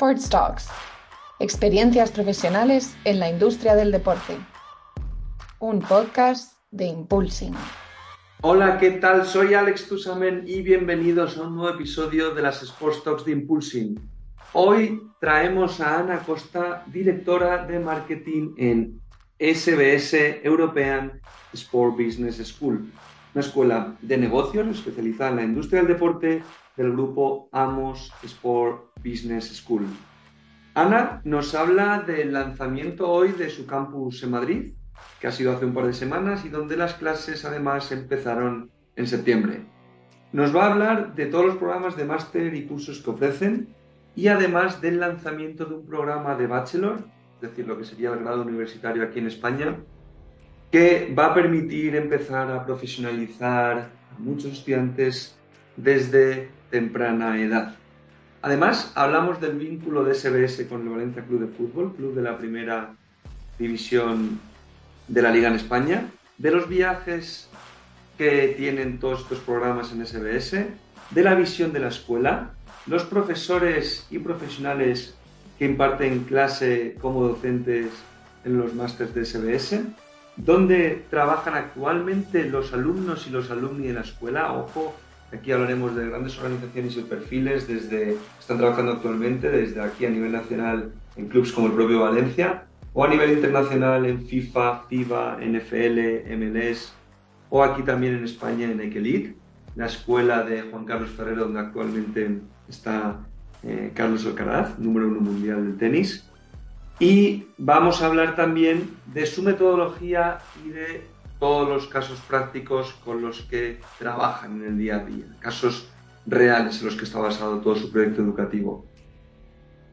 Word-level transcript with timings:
Sports 0.00 0.30
Talks. 0.30 0.68
Experiencias 1.40 2.10
profesionales 2.10 2.96
en 3.04 3.20
la 3.20 3.28
industria 3.28 3.74
del 3.74 3.92
deporte. 3.92 4.38
Un 5.58 5.80
podcast 5.80 6.54
de 6.70 6.86
Impulsing. 6.86 7.54
Hola, 8.40 8.78
¿qué 8.78 8.92
tal? 8.92 9.26
Soy 9.26 9.52
Alex 9.52 9.88
Tusamen 9.88 10.44
y 10.46 10.62
bienvenidos 10.62 11.36
a 11.36 11.42
un 11.42 11.56
nuevo 11.56 11.76
episodio 11.76 12.34
de 12.34 12.40
las 12.40 12.62
Sports 12.62 13.04
Talks 13.04 13.26
de 13.26 13.32
Impulsing. 13.32 14.00
Hoy 14.54 15.02
traemos 15.20 15.82
a 15.82 15.98
Ana 15.98 16.20
Costa, 16.20 16.82
directora 16.86 17.66
de 17.66 17.78
marketing 17.78 18.54
en 18.56 18.98
SBS 19.38 20.40
European 20.42 21.20
Sport 21.52 21.98
Business 21.98 22.38
School, 22.38 22.90
una 23.34 23.44
escuela 23.44 23.94
de 24.00 24.16
negocios 24.16 24.66
especializada 24.66 25.32
en 25.32 25.36
la 25.36 25.42
industria 25.42 25.82
del 25.82 25.92
deporte 25.92 26.42
del 26.80 26.92
grupo 26.92 27.50
Amos 27.52 28.10
Sport 28.22 28.92
Business 29.04 29.54
School. 29.54 29.86
Ana 30.72 31.20
nos 31.24 31.54
habla 31.54 31.98
del 32.06 32.32
lanzamiento 32.32 33.06
hoy 33.06 33.32
de 33.32 33.50
su 33.50 33.66
campus 33.66 34.22
en 34.22 34.30
Madrid, 34.30 34.72
que 35.20 35.26
ha 35.26 35.32
sido 35.32 35.52
hace 35.52 35.66
un 35.66 35.74
par 35.74 35.86
de 35.86 35.92
semanas 35.92 36.46
y 36.46 36.48
donde 36.48 36.78
las 36.78 36.94
clases 36.94 37.44
además 37.44 37.92
empezaron 37.92 38.70
en 38.96 39.06
septiembre. 39.06 39.60
Nos 40.32 40.56
va 40.56 40.64
a 40.64 40.72
hablar 40.72 41.14
de 41.14 41.26
todos 41.26 41.44
los 41.44 41.56
programas 41.56 41.98
de 41.98 42.06
máster 42.06 42.54
y 42.54 42.64
cursos 42.64 43.00
que 43.00 43.10
ofrecen 43.10 43.74
y 44.16 44.28
además 44.28 44.80
del 44.80 45.00
lanzamiento 45.00 45.66
de 45.66 45.74
un 45.74 45.86
programa 45.86 46.34
de 46.34 46.46
bachelor, 46.46 47.00
es 47.34 47.42
decir, 47.42 47.66
lo 47.66 47.76
que 47.76 47.84
sería 47.84 48.10
el 48.14 48.20
grado 48.20 48.40
universitario 48.40 49.02
aquí 49.02 49.18
en 49.18 49.26
España, 49.26 49.76
que 50.72 51.14
va 51.14 51.26
a 51.26 51.34
permitir 51.34 51.94
empezar 51.94 52.50
a 52.50 52.64
profesionalizar 52.64 53.90
a 54.16 54.18
muchos 54.18 54.52
estudiantes 54.52 55.36
desde 55.76 56.58
temprana 56.70 57.40
edad. 57.40 57.74
Además, 58.42 58.92
hablamos 58.94 59.40
del 59.40 59.58
vínculo 59.58 60.04
de 60.04 60.14
SBS 60.14 60.66
con 60.68 60.82
el 60.82 60.88
Valencia 60.88 61.22
Club 61.24 61.40
de 61.40 61.46
Fútbol, 61.48 61.94
club 61.94 62.14
de 62.14 62.22
la 62.22 62.38
primera 62.38 62.94
división 63.58 64.40
de 65.08 65.22
la 65.22 65.30
Liga 65.30 65.48
en 65.48 65.54
España, 65.54 66.04
de 66.38 66.50
los 66.50 66.68
viajes 66.68 67.50
que 68.16 68.54
tienen 68.56 68.98
todos 68.98 69.20
estos 69.20 69.40
programas 69.40 69.92
en 69.92 70.06
SBS, 70.06 70.66
de 71.10 71.22
la 71.22 71.34
visión 71.34 71.72
de 71.72 71.80
la 71.80 71.88
escuela, 71.88 72.50
los 72.86 73.04
profesores 73.04 74.06
y 74.10 74.18
profesionales 74.18 75.14
que 75.58 75.66
imparten 75.66 76.24
clase 76.24 76.96
como 77.00 77.28
docentes 77.28 77.88
en 78.44 78.56
los 78.56 78.72
másteres 78.74 79.14
de 79.14 79.24
SBS, 79.24 79.82
donde 80.36 81.04
trabajan 81.10 81.54
actualmente 81.54 82.44
los 82.44 82.72
alumnos 82.72 83.26
y 83.26 83.30
los 83.30 83.50
alumni 83.50 83.88
de 83.88 83.92
la 83.94 84.00
escuela. 84.00 84.54
Ojo, 84.54 84.94
aquí 85.32 85.52
hablaremos 85.52 85.94
de 85.94 86.08
grandes 86.08 86.38
organizaciones 86.38 86.96
y 86.96 87.02
perfiles, 87.02 87.68
desde 87.68 88.16
están 88.38 88.58
trabajando 88.58 88.92
actualmente 88.92 89.50
desde 89.50 89.80
aquí 89.80 90.06
a 90.06 90.10
nivel 90.10 90.32
nacional 90.32 90.92
en 91.16 91.28
clubes 91.28 91.52
como 91.52 91.68
el 91.68 91.72
propio 91.72 92.00
Valencia, 92.00 92.64
o 92.92 93.04
a 93.04 93.08
nivel 93.08 93.32
internacional 93.32 94.04
en 94.06 94.26
FIFA, 94.26 94.84
FIBA, 94.88 95.38
NFL, 95.40 96.34
MLS, 96.36 96.92
o 97.48 97.62
aquí 97.62 97.82
también 97.82 98.16
en 98.16 98.24
España 98.24 98.70
en 98.70 98.80
Elite, 98.80 99.36
la 99.76 99.86
escuela 99.86 100.42
de 100.42 100.62
Juan 100.62 100.84
Carlos 100.84 101.10
Ferrero, 101.10 101.44
donde 101.44 101.60
actualmente 101.60 102.40
está 102.68 103.20
eh, 103.62 103.92
Carlos 103.94 104.26
Alcaraz, 104.26 104.78
número 104.78 105.08
uno 105.08 105.20
mundial 105.20 105.64
del 105.64 105.78
tenis. 105.78 106.28
Y 106.98 107.46
vamos 107.56 108.02
a 108.02 108.06
hablar 108.06 108.36
también 108.36 108.90
de 109.06 109.26
su 109.26 109.42
metodología 109.42 110.38
y 110.64 110.70
de 110.70 111.02
todos 111.40 111.68
los 111.68 111.88
casos 111.88 112.20
prácticos 112.28 112.92
con 113.04 113.22
los 113.22 113.40
que 113.42 113.80
trabajan 113.98 114.60
en 114.60 114.68
el 114.68 114.78
día 114.78 114.96
a 114.96 115.04
día, 115.04 115.24
casos 115.40 115.90
reales 116.26 116.78
en 116.80 116.86
los 116.86 116.96
que 116.96 117.04
está 117.04 117.18
basado 117.18 117.60
todo 117.60 117.74
su 117.74 117.90
proyecto 117.90 118.20
educativo. 118.20 118.84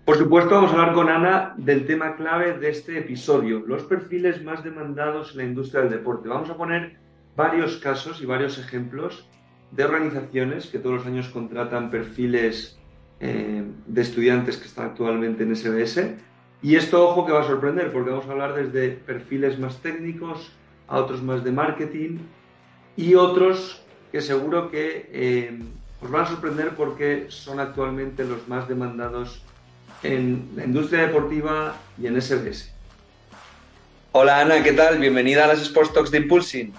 Por 0.05 0.17
supuesto, 0.17 0.51
vamos 0.51 0.71
a 0.71 0.73
hablar 0.73 0.93
con 0.93 1.09
Ana 1.09 1.53
del 1.57 1.85
tema 1.85 2.15
clave 2.15 2.57
de 2.57 2.69
este 2.69 2.99
episodio, 2.99 3.63
los 3.65 3.83
perfiles 3.83 4.43
más 4.43 4.63
demandados 4.63 5.31
en 5.31 5.37
la 5.37 5.43
industria 5.43 5.81
del 5.81 5.89
deporte. 5.89 6.29
Vamos 6.29 6.49
a 6.49 6.55
poner 6.55 6.97
varios 7.35 7.77
casos 7.77 8.21
y 8.21 8.25
varios 8.25 8.57
ejemplos 8.57 9.27
de 9.71 9.83
organizaciones 9.83 10.67
que 10.67 10.79
todos 10.79 10.97
los 10.97 11.05
años 11.05 11.27
contratan 11.29 11.89
perfiles 11.89 12.77
eh, 13.19 13.63
de 13.85 14.01
estudiantes 14.01 14.57
que 14.57 14.67
están 14.67 14.87
actualmente 14.87 15.43
en 15.43 15.55
SBS. 15.55 16.15
Y 16.61 16.75
esto, 16.75 17.07
ojo, 17.07 17.25
que 17.25 17.31
va 17.31 17.41
a 17.41 17.47
sorprender, 17.47 17.91
porque 17.91 18.09
vamos 18.09 18.27
a 18.27 18.31
hablar 18.31 18.53
desde 18.55 18.89
perfiles 18.89 19.59
más 19.59 19.81
técnicos 19.81 20.51
a 20.87 20.97
otros 20.97 21.21
más 21.21 21.43
de 21.43 21.51
marketing 21.51 22.19
y 22.95 23.15
otros 23.15 23.81
que 24.11 24.21
seguro 24.21 24.71
que 24.71 25.09
eh, 25.11 25.59
os 26.01 26.09
van 26.11 26.23
a 26.23 26.27
sorprender 26.27 26.75
porque 26.75 27.27
son 27.29 27.59
actualmente 27.59 28.23
los 28.23 28.47
más 28.47 28.67
demandados 28.67 29.41
en 30.03 30.49
la 30.55 30.65
industria 30.65 31.07
deportiva 31.07 31.75
y 31.99 32.07
en 32.07 32.21
SBS. 32.21 32.71
Hola 34.11 34.39
Ana, 34.39 34.63
¿qué 34.63 34.73
tal? 34.73 34.99
Bienvenida 34.99 35.43
a 35.43 35.47
las 35.47 35.61
Sports 35.61 35.93
Talks 35.93 36.11
de 36.11 36.19
Impulsing. 36.19 36.73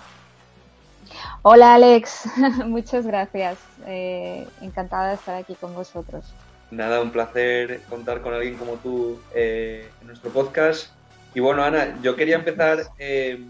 Hola 1.43 1.75
Alex, 1.75 2.25
muchas 2.67 3.07
gracias. 3.07 3.59
Eh, 3.87 4.47
encantada 4.61 5.09
de 5.09 5.15
estar 5.15 5.37
aquí 5.37 5.55
con 5.55 5.75
vosotros. 5.75 6.25
Nada, 6.71 7.01
un 7.01 7.11
placer 7.11 7.81
contar 7.89 8.21
con 8.21 8.35
alguien 8.35 8.57
como 8.57 8.75
tú 8.75 9.21
eh, 9.35 9.89
en 10.01 10.07
nuestro 10.07 10.31
podcast. 10.31 10.91
Y 11.35 11.41
bueno, 11.41 11.63
Ana, 11.63 11.97
yo 12.03 12.17
quería 12.17 12.37
empezar 12.37 12.79
eh, 12.99 13.41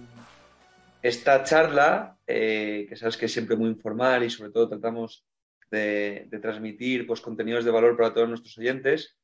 esta 1.02 1.42
charla, 1.44 2.18
que 2.26 2.94
sabes 2.96 3.16
que 3.16 3.26
es 3.26 3.32
siempre 3.32 3.56
muy 3.56 3.68
informal 3.70 4.22
y 4.24 4.30
sobre 4.30 4.50
todo 4.50 4.68
tratamos 4.68 5.24
de, 5.70 6.28
transmitir 6.42 7.06
pues, 7.06 7.20
contenidos 7.20 7.64
de 7.64 7.70
valor 7.70 7.96
para 7.96 8.12
todos 8.12 8.28
nuestros 8.28 8.56
oyentes. 8.58 9.16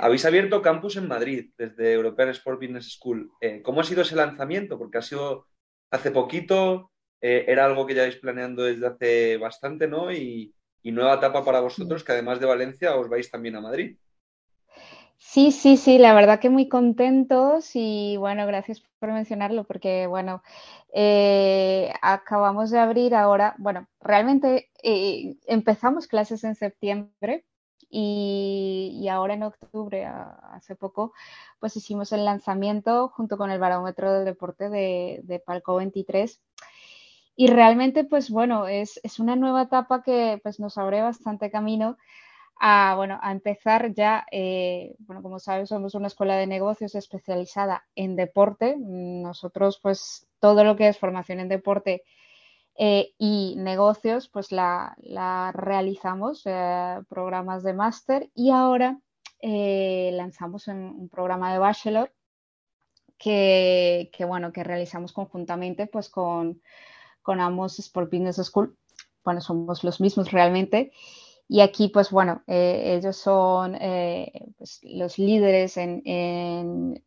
habéis 0.00 0.24
abierto 0.24 0.62
campus 0.62 0.96
en 0.96 1.08
Madrid 1.08 1.50
desde 1.56 1.92
European 1.92 2.30
Sport 2.30 2.60
Business 2.60 2.92
School. 2.92 3.30
¿Cómo 3.62 3.80
ha 3.80 3.84
sido 3.84 4.02
ese 4.02 4.16
lanzamiento? 4.16 4.78
Porque 4.78 4.98
ha 4.98 5.02
sido 5.02 5.46
hace 5.90 6.10
poquito, 6.10 6.90
eh, 7.20 7.44
era 7.48 7.64
algo 7.64 7.86
que 7.86 7.94
ya 7.94 8.02
vais 8.02 8.16
planeando 8.16 8.62
desde 8.62 8.86
hace 8.86 9.36
bastante, 9.38 9.88
¿no? 9.88 10.12
Y, 10.12 10.52
nueva 10.84 11.14
etapa 11.14 11.44
para 11.44 11.58
vosotros, 11.58 12.04
que 12.04 12.12
además 12.12 12.38
de 12.38 12.46
Valencia 12.46 12.94
os 12.94 13.08
vais 13.08 13.28
también 13.28 13.56
a 13.56 13.60
Madrid. 13.60 13.96
Sí, 15.18 15.50
sí, 15.50 15.76
sí, 15.76 15.98
la 15.98 16.14
verdad 16.14 16.40
que 16.40 16.50
muy 16.50 16.68
contentos 16.68 17.70
y 17.74 18.16
bueno, 18.18 18.46
gracias 18.46 18.82
por 18.98 19.12
mencionarlo 19.12 19.64
porque 19.64 20.06
bueno, 20.06 20.42
eh, 20.92 21.92
acabamos 22.02 22.70
de 22.70 22.78
abrir 22.78 23.14
ahora, 23.14 23.54
bueno, 23.58 23.88
realmente 24.00 24.70
eh, 24.82 25.36
empezamos 25.46 26.06
clases 26.06 26.44
en 26.44 26.54
septiembre 26.54 27.44
y, 27.88 29.06
ahora 29.10 29.34
en 29.34 29.44
octubre, 29.44 30.04
hace 30.06 30.76
poco, 30.76 31.12
pues 31.60 31.76
hicimos 31.76 32.12
el 32.12 32.24
lanzamiento 32.24 33.08
junto 33.08 33.38
con 33.38 33.50
el 33.50 33.58
barómetro 33.60 34.12
del 34.12 34.24
deporte 34.24 34.68
de, 34.68 35.20
de 35.24 35.38
Palco 35.40 35.76
23 35.76 36.40
y 37.38 37.48
realmente, 37.48 38.04
pues 38.04 38.30
bueno, 38.30 38.66
es, 38.66 38.98
una 39.18 39.36
nueva 39.36 39.62
etapa 39.62 40.02
que 40.02 40.40
pues, 40.42 40.58
nos 40.58 40.78
abre 40.78 41.02
bastante 41.02 41.50
camino 41.50 41.98
a, 42.58 42.94
bueno, 42.96 43.18
a 43.22 43.32
empezar 43.32 43.92
ya, 43.94 44.26
eh, 44.30 44.94
bueno, 45.00 45.22
como 45.22 45.38
sabes, 45.38 45.68
somos 45.68 45.94
una 45.94 46.06
escuela 46.06 46.36
de 46.36 46.46
negocios 46.46 46.94
especializada 46.94 47.84
en 47.94 48.16
deporte. 48.16 48.76
Nosotros, 48.78 49.78
pues, 49.82 50.26
todo 50.40 50.64
lo 50.64 50.76
que 50.76 50.88
es 50.88 50.98
formación 50.98 51.40
en 51.40 51.48
deporte 51.48 52.02
eh, 52.76 53.14
y 53.18 53.54
negocios, 53.58 54.28
pues 54.28 54.52
la, 54.52 54.96
realizamos, 55.54 56.42
eh, 56.46 56.98
programas 57.08 57.62
de 57.62 57.74
máster 57.74 58.30
y 58.34 58.50
ahora 58.50 59.00
lanzamos 59.42 60.66
un, 60.66 61.08
programa 61.08 61.52
de 61.52 61.58
bachelor 61.58 62.12
que, 63.18 64.10
bueno, 64.26 64.52
que 64.52 64.64
realizamos 64.64 65.12
conjuntamente, 65.12 65.86
pues, 65.86 66.08
con 66.10 66.60
con 67.26 67.40
Amos 67.40 67.80
Sport 67.80 68.08
Business 68.12 68.36
School. 68.36 68.78
Bueno, 69.24 69.40
somos 69.40 69.82
los 69.82 70.00
mismos 70.00 70.30
realmente. 70.30 70.92
Y 71.48 71.60
aquí, 71.60 71.88
pues 71.88 72.10
bueno, 72.10 72.42
eh, 72.46 72.96
ellos 72.96 73.16
son 73.16 73.76
eh, 73.76 74.32
pues, 74.58 74.80
los 74.82 75.18
líderes 75.18 75.76
en, 75.76 76.02
en, 76.04 77.02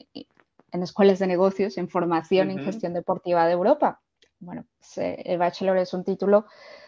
escuelas 0.71 1.19
de 1.19 1.27
negocios, 1.27 1.77
en 1.77 1.89
formación 1.89 2.49
en 2.49 2.63
gestión 2.63 2.93
deportiva 2.93 3.45
de 3.45 3.53
Europa. 3.53 4.01
bueno, 4.39 4.65
el 4.95 5.37
bachelor 5.37 5.77
es 5.77 5.93
un 5.93 6.05
título, 6.05 6.45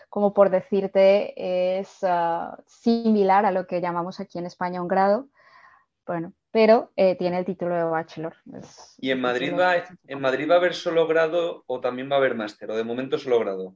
como 0.07 0.33
por 0.33 0.49
decirte, 0.49 1.79
es 1.79 1.97
ah, 2.03 2.57
similar 2.67 3.45
a 3.45 3.51
lo 3.51 3.67
que 3.67 3.81
llamamos 3.81 4.19
aquí 4.19 4.39
en 4.39 4.45
España 4.45 4.81
un 4.81 4.87
grado, 4.87 5.27
bueno, 6.05 6.33
pero 6.51 6.91
eh, 6.95 7.15
tiene 7.15 7.39
el 7.39 7.45
título 7.45 7.75
de 7.75 7.83
bachelor. 7.83 8.35
¿Y 8.97 9.11
en 9.11 9.21
Madrid, 9.21 9.53
va, 9.57 9.75
en 10.07 10.21
Madrid 10.21 10.49
va 10.49 10.55
a 10.55 10.57
haber 10.57 10.73
solo 10.73 11.07
grado 11.07 11.63
o 11.67 11.79
también 11.81 12.09
va 12.09 12.15
a 12.15 12.19
haber 12.19 12.35
máster 12.35 12.71
o 12.71 12.75
de 12.75 12.83
momento 12.83 13.17
solo 13.17 13.39
grado? 13.39 13.75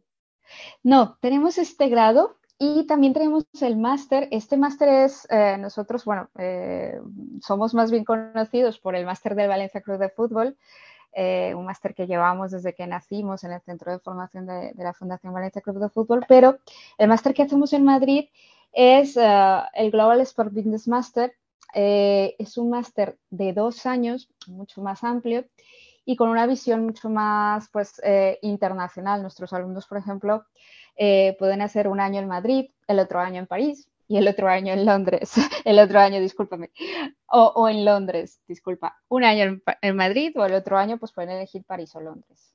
No, 0.84 1.18
tenemos 1.22 1.58
este 1.58 1.90
grado 1.90 2.38
y 2.58 2.86
también 2.86 3.14
tenemos 3.14 3.46
el 3.62 3.78
máster. 3.78 4.28
Este 4.32 4.58
máster 4.58 4.88
es, 4.90 5.28
eh, 5.30 5.58
nosotros, 5.58 6.06
bueno, 6.06 6.30
eh, 6.38 7.00
somos 7.42 7.74
más 7.74 7.92
bien 7.92 8.06
conocidos 8.06 8.80
por 8.80 8.96
el 8.96 9.06
máster 9.06 9.36
del 9.36 9.50
Valencia 9.50 9.82
Club 9.82 9.98
de 9.98 10.10
Fútbol, 10.10 10.58
eh, 11.14 11.54
un 11.56 11.66
máster 11.66 11.94
que 11.94 12.08
llevamos 12.08 12.52
desde 12.52 12.74
que 12.74 12.88
nacimos 12.88 13.44
en 13.44 13.52
el 13.54 13.62
Centro 13.62 13.92
de 13.92 14.00
Formación 14.00 14.46
de, 14.46 14.74
la 14.76 14.94
Fundación 14.94 15.34
Valencia 15.34 15.62
Club 15.62 15.80
de 15.80 15.90
Fútbol, 15.90 16.26
pero 16.28 16.58
el 16.98 17.08
máster 17.10 17.34
que 17.34 17.44
hacemos 17.44 17.74
en 17.74 17.86
Madrid 17.86 18.30
es 18.74 19.18
el 19.18 19.92
Global 19.92 20.20
Sport 20.22 20.54
Business 20.54 20.88
Master. 20.88 21.34
es 21.74 22.58
un 22.58 22.70
máster 22.70 23.18
de 23.30 23.54
dos 23.54 23.86
años, 23.86 24.30
mucho 24.48 24.82
más 24.82 25.04
amplio 25.04 25.46
y 26.06 26.16
con 26.16 26.30
una 26.30 26.46
visión 26.46 26.86
mucho 26.86 27.10
más 27.10 27.70
pues, 27.72 28.02
internacional. 28.42 29.22
Nuestros 29.22 29.52
alumnos, 29.54 29.88
por 29.88 29.98
ejemplo, 29.98 30.46
eh, 30.98 31.36
pueden 31.40 31.62
hacer 31.62 31.88
un 31.88 32.00
año 32.00 32.20
en 32.20 32.28
Madrid, 32.28 32.70
el 32.88 33.00
otro 33.00 33.20
año 33.20 33.40
en 33.40 33.48
París 33.48 33.90
y 34.08 34.18
el 34.18 34.28
otro 34.28 34.48
año 34.48 34.72
en 34.72 34.86
Londres, 34.86 35.34
el 35.66 35.80
otro 35.80 36.00
año, 36.00 36.20
discúlpame, 36.20 36.72
o, 37.28 37.68
en 37.68 37.84
Londres, 37.84 38.40
disculpa, 38.48 38.98
un 39.10 39.24
año 39.24 39.60
en, 39.82 39.96
Madrid 39.96 40.32
o 40.38 40.46
el 40.46 40.54
otro 40.54 40.78
año 40.78 40.98
pues 40.98 41.12
pueden 41.12 41.32
elegir 41.32 41.66
París 41.66 41.96
o 41.96 42.02
Londres. 42.02 42.54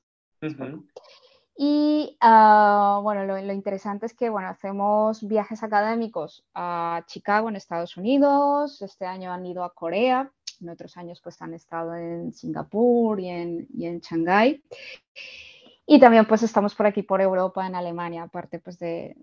Y 1.55 2.17
ah, 2.21 2.99
bueno, 3.03 3.25
lo, 3.25 3.53
interesante 3.53 4.07
es 4.07 4.15
que 4.15 4.29
bueno, 4.29 4.47
hacemos 4.47 5.27
viajes 5.27 5.61
académicos 5.61 6.43
a 6.55 7.03
Chicago, 7.05 7.49
en 7.49 7.57
Estados 7.57 7.97
Unidos, 7.97 8.81
este 8.81 9.05
año 9.05 9.31
han 9.31 9.45
ido 9.45 9.63
a 9.63 9.73
Corea, 9.73 10.31
en 10.61 10.69
otros 10.69 10.97
años 10.97 11.19
pues 11.21 11.41
han 11.41 11.53
estado 11.53 11.95
en 11.95 12.33
Singapur 12.33 13.19
y 13.19 13.29
en, 13.29 13.67
y 13.73 13.85
en 13.85 13.99
Shanghái. 13.99 14.63
Y 15.85 15.99
también 15.99 16.25
pues 16.25 16.43
estamos 16.43 16.75
por 16.75 16.85
aquí, 16.85 17.03
por 17.03 17.21
Europa, 17.21 17.65
en 17.65 17.75
Alemania, 17.75 18.23
aparte 18.23 18.59
pues 18.59 18.79
de, 18.79 19.15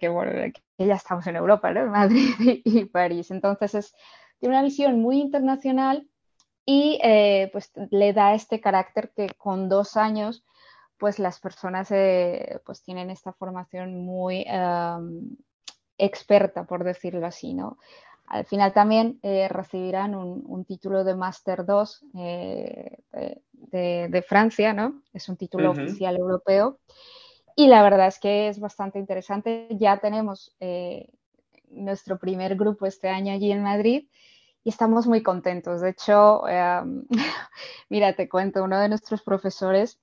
que, 0.00 0.08
bueno, 0.08 0.32
que 0.76 0.86
ya 0.86 0.94
estamos 0.94 1.26
en 1.26 1.36
Europa, 1.36 1.70
¿no? 1.72 1.86
Madrid 1.90 2.34
y, 2.38 2.84
París. 2.86 3.30
Entonces 3.30 3.74
es, 3.74 3.94
tiene 4.40 4.56
una 4.56 4.64
visión 4.64 5.00
muy 5.00 5.20
internacional 5.20 6.08
y 6.64 6.98
eh, 7.02 7.50
pues 7.52 7.70
le 7.90 8.12
da 8.12 8.34
este 8.34 8.60
carácter 8.60 9.12
que 9.14 9.28
con 9.36 9.68
dos 9.68 9.96
años 9.96 10.44
pues 10.96 11.18
las 11.18 11.40
personas 11.40 11.90
eh, 11.90 12.60
pues 12.64 12.82
tienen 12.82 13.10
esta 13.10 13.32
formación 13.32 14.04
muy 14.04 14.46
experta, 15.98 16.64
por 16.64 16.84
decirlo 16.84 17.26
así, 17.26 17.54
¿no? 17.54 17.78
Al 18.26 18.46
final 18.46 18.72
también 18.72 19.18
eh, 19.22 19.48
recibirán 19.48 20.14
un, 20.14 20.64
título 20.64 21.04
de 21.04 21.14
Master 21.14 21.66
2 21.66 22.04
eh, 22.18 22.96
de, 23.52 24.24
Francia, 24.26 24.72
¿no? 24.72 25.02
Es 25.12 25.28
un 25.28 25.36
título 25.36 25.72
oficial 25.72 26.16
europeo. 26.16 26.78
Y 27.56 27.66
la 27.66 27.82
verdad 27.82 28.06
es 28.06 28.18
que 28.18 28.48
es 28.48 28.58
bastante 28.58 28.98
interesante. 28.98 29.68
Ya 29.70 29.98
tenemos 29.98 30.56
eh, 30.60 31.10
nuestro 31.68 32.18
primer 32.18 32.56
grupo 32.56 32.86
este 32.86 33.08
año 33.08 33.34
allí 33.34 33.52
en 33.52 33.62
Madrid 33.62 34.06
y 34.64 34.70
estamos 34.70 35.06
muy 35.06 35.22
contentos. 35.22 35.82
De 35.82 35.90
hecho, 35.90 36.48
em, 36.48 37.04
mira, 37.90 38.14
te 38.14 38.28
cuento, 38.28 38.64
uno 38.64 38.80
de 38.80 38.88
nuestros 38.88 39.22
profesores. 39.22 39.98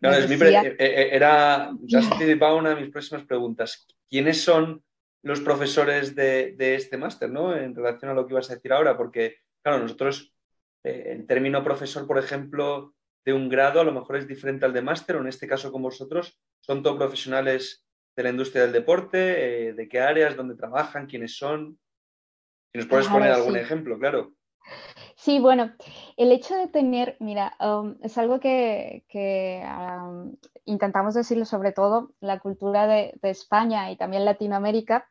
Claro, 0.00 0.16
es 0.16 0.28
mi 0.28 0.36
era, 0.78 1.72
ya 1.82 2.02
se 2.02 2.34
una 2.34 2.70
de 2.70 2.80
mis 2.82 2.90
próximas 2.90 3.24
preguntas. 3.26 3.86
¿Quiénes 4.08 4.42
son 4.42 4.82
los 5.28 5.40
profesores 5.40 6.14
de, 6.14 6.56
este 6.58 6.96
máster, 6.96 7.28
¿no? 7.28 7.54
En 7.54 7.74
relación 7.74 8.10
a 8.10 8.14
lo 8.14 8.26
que 8.26 8.32
ibas 8.32 8.50
a 8.50 8.54
decir 8.54 8.72
ahora, 8.72 8.96
porque, 8.96 9.36
claro, 9.62 9.78
nosotros, 9.78 10.34
eh, 10.82 11.08
el 11.08 11.26
término 11.26 11.62
profesor, 11.62 12.06
por 12.06 12.18
ejemplo, 12.18 12.94
de 13.26 13.34
un 13.34 13.50
grado, 13.50 13.82
a 13.82 13.84
lo 13.84 13.92
mejor 13.92 14.16
es 14.16 14.26
diferente 14.26 14.64
al 14.64 14.72
de 14.72 14.80
máster, 14.80 15.16
o 15.16 15.20
en 15.20 15.28
este 15.28 15.46
caso 15.46 15.70
con 15.70 15.82
vosotros, 15.82 16.40
son 16.60 16.82
todos 16.82 16.96
profesionales 16.96 17.84
de 18.16 18.22
la 18.22 18.30
industria 18.30 18.62
del 18.62 18.72
deporte, 18.72 19.68
eh, 19.68 19.72
de 19.74 19.86
qué 19.86 20.00
áreas, 20.00 20.34
dónde 20.34 20.56
trabajan, 20.56 21.06
quiénes 21.06 21.36
son. 21.36 21.78
Si 22.72 22.78
nos 22.78 22.86
puedes 22.86 23.08
poner 23.08 23.30
algún 23.30 23.58
ejemplo, 23.58 23.98
claro. 23.98 24.32
Sí, 25.18 25.40
bueno, 25.40 25.72
el 26.16 26.30
hecho 26.30 26.54
de 26.54 26.68
tener, 26.68 27.16
mira, 27.18 27.56
um, 27.60 27.96
es 28.02 28.16
algo 28.18 28.38
que, 28.38 29.04
intentamos 30.64 31.14
decirlo 31.14 31.44
sobre 31.44 31.72
todo 31.72 32.12
la 32.20 32.38
cultura 32.38 32.86
de, 32.86 33.18
España 33.22 33.90
y 33.90 33.96
también 33.96 34.24
Latinoamérica, 34.24 35.08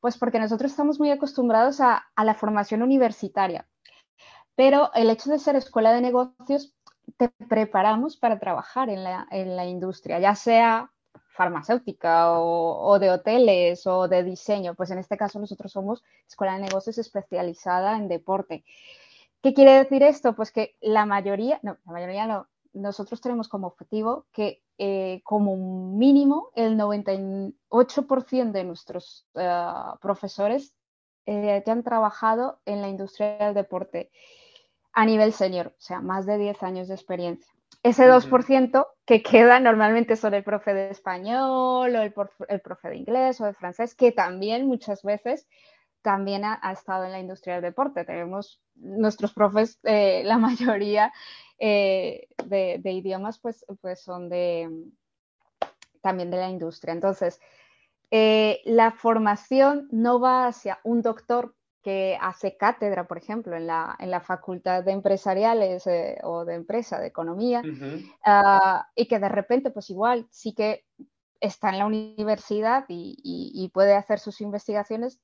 pues 0.00 0.16
porque 0.18 0.38
nosotros 0.38 0.70
estamos 0.70 1.00
muy 1.00 1.10
acostumbrados 1.10 1.80
a, 1.80 2.04
la 2.16 2.34
formación 2.34 2.82
universitaria, 2.82 3.66
pero 4.54 4.92
el 4.94 5.10
hecho 5.10 5.30
de 5.30 5.40
ser 5.40 5.56
escuela 5.56 5.92
de 5.92 6.02
negocios 6.02 6.72
te 7.16 7.28
preparamos 7.28 8.16
para 8.16 8.38
trabajar 8.38 8.88
en 8.88 9.02
la, 9.02 9.66
industria, 9.66 10.20
ya 10.20 10.36
sea 10.36 10.92
farmacéutica 11.36 12.38
o, 12.38 12.88
o, 12.88 12.98
de 13.00 13.10
hoteles 13.10 13.84
o 13.86 14.06
de 14.06 14.22
diseño. 14.22 14.74
Pues 14.76 14.92
en 14.92 14.98
este 14.98 15.16
caso 15.16 15.40
nosotros 15.40 15.72
somos 15.72 16.04
escuela 16.28 16.54
de 16.54 16.60
negocios 16.60 16.98
especializada 16.98 17.96
en 17.96 18.06
deporte. 18.06 18.64
¿Qué 19.42 19.54
quiere 19.54 19.72
decir 19.72 20.02
esto? 20.02 20.34
Pues 20.34 20.52
que 20.52 20.76
la 20.80 21.06
mayoría, 21.06 21.58
no, 21.62 21.78
la 21.86 21.92
mayoría 21.92 22.26
no, 22.26 22.48
nosotros 22.72 23.20
tenemos 23.20 23.48
como 23.48 23.68
objetivo 23.68 24.26
que 24.32 24.62
eh, 24.78 25.20
como 25.24 25.56
mínimo 25.56 26.50
el 26.54 26.78
98% 26.78 28.52
de 28.52 28.64
nuestros 28.64 29.26
eh, 29.34 29.72
profesores 30.00 30.74
eh, 31.26 31.52
hayan 31.52 31.82
trabajado 31.82 32.60
en 32.64 32.80
la 32.80 32.88
industria 32.88 33.36
del 33.38 33.54
deporte 33.54 34.10
a 34.92 35.04
nivel 35.04 35.32
senior, 35.32 35.68
o 35.68 35.80
sea, 35.80 36.00
más 36.00 36.26
de 36.26 36.38
10 36.38 36.62
años 36.62 36.88
de 36.88 36.94
experiencia. 36.94 37.52
Ese 37.82 38.06
2% 38.06 38.86
que 39.06 39.22
queda 39.22 39.60
normalmente 39.60 40.16
son 40.16 40.34
el 40.34 40.44
profe 40.44 40.74
de 40.74 40.90
español 40.90 41.50
o 41.50 41.84
el, 41.86 42.12
el 42.48 42.60
profe 42.60 42.88
de 42.88 42.96
inglés 42.96 43.40
o 43.40 43.46
de 43.46 43.54
francés, 43.54 43.94
que 43.94 44.12
también 44.12 44.66
muchas 44.66 45.02
veces 45.02 45.46
también 46.02 46.44
ha, 46.44 46.58
estado 46.72 47.04
en 47.04 47.12
la 47.12 47.20
industria 47.20 47.54
del 47.54 47.62
deporte. 47.62 48.04
Tenemos 48.04 48.60
nuestros 48.74 49.32
profes, 49.32 49.78
eh, 49.84 50.22
la 50.24 50.38
mayoría 50.38 51.12
eh, 51.58 52.28
de, 52.46 52.80
idiomas, 52.84 53.38
pues, 53.38 53.64
pues 53.80 54.02
son 54.02 54.28
de 54.28 54.68
también 56.00 56.30
de 56.30 56.38
la 56.38 56.48
industria. 56.48 56.92
Entonces, 56.92 57.40
eh, 58.10 58.60
la 58.64 58.90
formación 58.90 59.88
no 59.90 60.18
va 60.18 60.46
hacia 60.46 60.80
un 60.82 61.02
doctor 61.02 61.54
que 61.82 62.18
hace 62.20 62.56
cátedra, 62.56 63.06
por 63.06 63.18
ejemplo, 63.18 63.56
en 63.56 63.66
la, 63.66 63.96
en 63.98 64.10
la 64.10 64.20
facultad 64.20 64.82
de 64.82 64.92
empresariales 64.92 65.84
o 66.22 66.44
de 66.44 66.54
empresa, 66.54 66.98
de 66.98 67.06
economía, 67.06 67.62
ah, 68.24 68.86
y 68.94 69.06
que 69.06 69.18
de 69.18 69.28
repente, 69.28 69.70
pues 69.70 69.88
igual, 69.88 70.26
sí 70.30 70.54
que 70.54 70.84
está 71.40 71.70
en 71.70 71.78
la 71.78 71.86
universidad 71.86 72.84
y 72.88 73.70
puede 73.72 73.94
hacer 73.94 74.18
sus 74.18 74.42
investigaciones, 74.42 75.20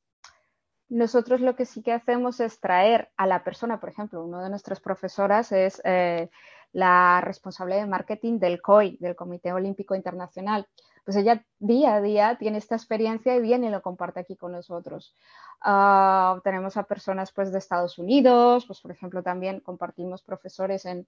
nosotros 0.89 1.41
lo 1.41 1.57
que 1.57 1.67
sí 1.67 1.83
que 1.83 1.93
hacemos 1.93 2.41
es 2.41 2.61
traer 2.61 3.11
a 3.17 3.27
la 3.27 3.43
persona, 3.43 3.81
por 3.81 3.89
ejemplo, 3.89 4.25
uno 4.25 4.43
de 4.43 4.51
nuestras 4.51 4.81
profesoras 4.81 5.53
es 5.53 5.81
eh, 5.85 6.31
la 6.73 7.21
responsable 7.23 7.77
de 7.77 7.87
marketing 7.87 8.39
del 8.39 8.61
COI, 8.61 8.97
del 9.01 9.17
Comité 9.17 9.53
Olímpico 9.53 9.95
Internacional. 9.95 10.67
Pues 11.05 11.17
ella 11.17 11.45
día 11.59 11.95
a 11.95 12.01
día 12.01 12.37
tiene 12.39 12.59
esta 12.59 12.75
experiencia 12.75 13.37
y 13.37 13.41
viene 13.41 13.69
y 13.69 13.71
lo 13.71 13.81
comparte 13.81 14.21
aquí 14.21 14.37
con 14.37 14.53
nosotros. 14.53 15.15
Ah, 15.61 16.41
tenemos 16.45 16.77
a 16.77 16.83
personas 16.83 17.33
pues, 17.33 17.53
de 17.53 17.59
Estados 17.59 17.99
Unidos, 17.99 18.67
pues 18.67 18.81
por 18.81 18.91
ejemplo 18.91 19.23
también 19.23 19.61
compartimos 19.61 20.23
profesores 20.23 20.85
en, 20.85 21.07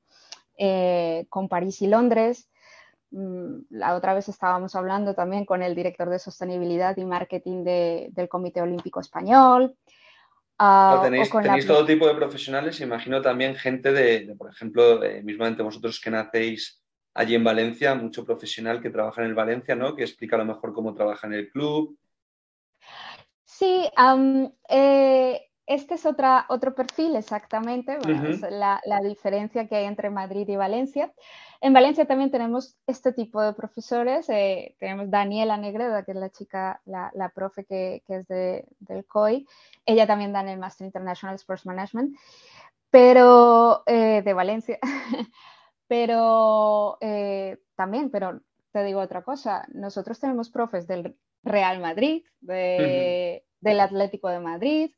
eh, 0.56 1.26
con 1.28 1.48
París 1.48 1.82
y 1.82 1.88
Londres. 1.88 2.48
Mm, 3.10 3.60
la 3.70 3.94
otra 3.94 4.14
vez 4.14 4.28
estábamos 4.28 4.74
hablando 4.74 5.14
también 5.14 5.44
con 5.44 5.62
el 5.62 5.74
director 5.74 6.10
de 6.10 6.18
sostenibilidad 6.18 6.96
y 6.96 7.04
marketing 7.04 7.64
del 7.64 8.28
Comité 8.28 8.60
Olímpico 8.60 9.00
Español. 9.00 9.76
Ah, 10.58 11.00
tenéis, 11.04 11.30
todo 11.66 11.86
tipo 11.86 12.06
de 12.08 12.14
profesionales, 12.14 12.80
imagino 12.80 13.22
también 13.22 13.54
gente 13.54 13.92
de, 13.92 14.34
por 14.36 14.50
ejemplo, 14.50 15.00
mismamente 15.22 15.62
vosotros 15.62 16.00
que 16.00 16.10
nacéis 16.10 16.82
allí 17.14 17.36
en 17.36 17.44
Valencia, 17.44 17.94
mucho 17.94 18.24
profesional 18.24 18.80
que 18.80 18.90
trabaja 18.90 19.22
en 19.22 19.28
el 19.28 19.34
Valencia, 19.34 19.76
¿no? 19.76 19.94
Que 19.94 20.02
explica 20.02 20.36
a 20.36 20.40
lo 20.40 20.44
mejor 20.44 20.72
cómo 20.72 20.94
trabaja 20.94 21.28
en 21.28 21.34
el 21.34 21.50
club. 21.50 21.96
Sí, 23.44 23.88
eh, 24.68 25.40
este 25.66 25.94
es 25.94 26.06
otra, 26.06 26.46
otro 26.48 26.74
perfil 26.74 27.16
exactamente, 27.16 27.98
la, 28.50 28.80
la, 28.84 29.00
diferencia 29.00 29.66
que 29.66 29.76
hay 29.76 29.84
entre 29.84 30.10
Madrid 30.10 30.48
y 30.48 30.56
Valencia. 30.56 31.12
En 31.60 31.72
Valencia 31.72 32.06
también 32.06 32.30
tenemos 32.30 32.76
este 32.86 33.12
tipo 33.12 33.42
de 33.42 33.52
profesores. 33.52 34.28
Eh, 34.28 34.76
tenemos 34.78 35.10
Daniela 35.10 35.56
Negreda, 35.56 36.04
que 36.04 36.12
es 36.12 36.16
la 36.16 36.30
chica, 36.30 36.80
la, 36.84 37.10
la 37.14 37.30
profe 37.30 37.64
que, 37.64 38.02
que, 38.06 38.16
es 38.16 38.28
de, 38.28 38.64
del 38.78 39.04
COI. 39.06 39.46
Ella 39.84 40.06
también 40.06 40.32
da 40.32 40.40
en 40.40 40.48
el 40.48 40.58
Master 40.58 40.86
International 40.86 41.34
Sports 41.34 41.66
Management, 41.66 42.16
pero 42.90 43.82
eh, 43.86 44.22
de 44.22 44.32
Valencia. 44.32 44.78
Pero 45.88 46.98
eh, 47.00 47.56
también, 47.74 48.10
pero 48.10 48.42
te 48.72 48.84
digo 48.84 49.00
otra 49.00 49.22
cosa, 49.22 49.66
nosotros 49.72 50.20
tenemos 50.20 50.50
profes 50.50 50.86
del 50.86 51.16
Real 51.42 51.80
Madrid, 51.80 52.24
del 52.40 53.80
Atlético 53.80 54.28
de 54.28 54.38
Madrid, 54.38 54.92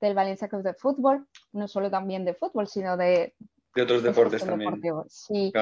del 0.00 0.14
Valencia 0.14 0.48
Club 0.48 0.62
de 0.62 0.74
Fútbol, 0.74 1.26
no 1.52 1.66
solo 1.66 1.90
también 1.90 2.24
de 2.24 2.34
fútbol, 2.34 2.68
sino 2.68 2.96
de... 2.96 3.34
De 3.78 3.84
otros 3.84 4.02
deportes 4.02 4.44
también. 4.44 4.80
Sí. 5.08 5.52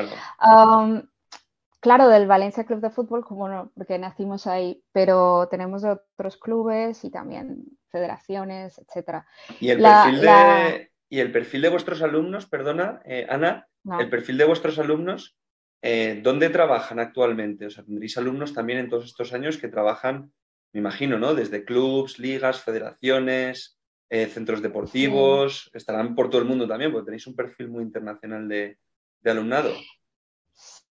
Claro. 1.80 2.08
del 2.08 2.26
Valencia 2.26 2.64
Club 2.64 2.80
de 2.80 2.88
Fútbol, 2.88 3.23
como 3.26 3.46
no, 3.46 3.70
porque 3.75 3.99
nacimos 3.99 4.46
ahí, 4.46 4.82
pero 4.90 5.49
tenemos 5.50 5.85
otros 5.85 6.38
clubes 6.38 7.04
y 7.04 7.11
también 7.11 7.62
federaciones, 7.90 8.78
etcétera. 8.78 9.26
¿Y 9.61 9.68
el, 9.68 9.82
perfil, 9.82 10.20
de, 10.23 10.90
¿y 11.11 11.20
el 11.20 11.30
perfil 11.30 11.61
de 11.61 11.68
vuestros 11.68 12.00
alumnos, 12.00 12.46
perdona, 12.46 13.02
eh, 13.04 13.26
Ana, 13.28 13.68
el 13.99 14.08
perfil 14.08 14.38
de 14.38 14.46
vuestros 14.46 14.78
alumnos, 14.78 15.37
eh, 15.82 16.18
¿dónde 16.23 16.49
trabajan 16.49 16.99
actualmente? 16.99 17.66
O 17.66 17.70
sea, 17.70 17.85
tendréis 17.85 18.16
alumnos 18.16 18.54
también 18.54 18.78
en 18.78 18.88
todos 18.88 19.04
estos 19.04 19.35
años 19.35 19.58
que 19.58 19.68
trabajan, 19.68 20.32
me 20.73 20.80
imagino, 20.80 21.18
¿no? 21.18 21.35
Desde 21.35 21.66
clubs, 21.66 22.18
ligas, 22.18 22.62
federaciones, 22.62 23.75
eh, 24.08 24.26
centros 24.26 24.62
deportivos, 24.62 25.70
estarán 25.75 26.14
por 26.14 26.30
todo 26.30 26.40
el 26.40 26.48
mundo 26.48 26.68
también, 26.68 26.92
porque 26.92 27.06
tenéis 27.06 27.26
un 27.26 27.34
perfil 27.34 27.68
muy 27.68 27.82
internacional 27.82 28.48
de, 28.48 28.78
alumnado. 29.25 29.70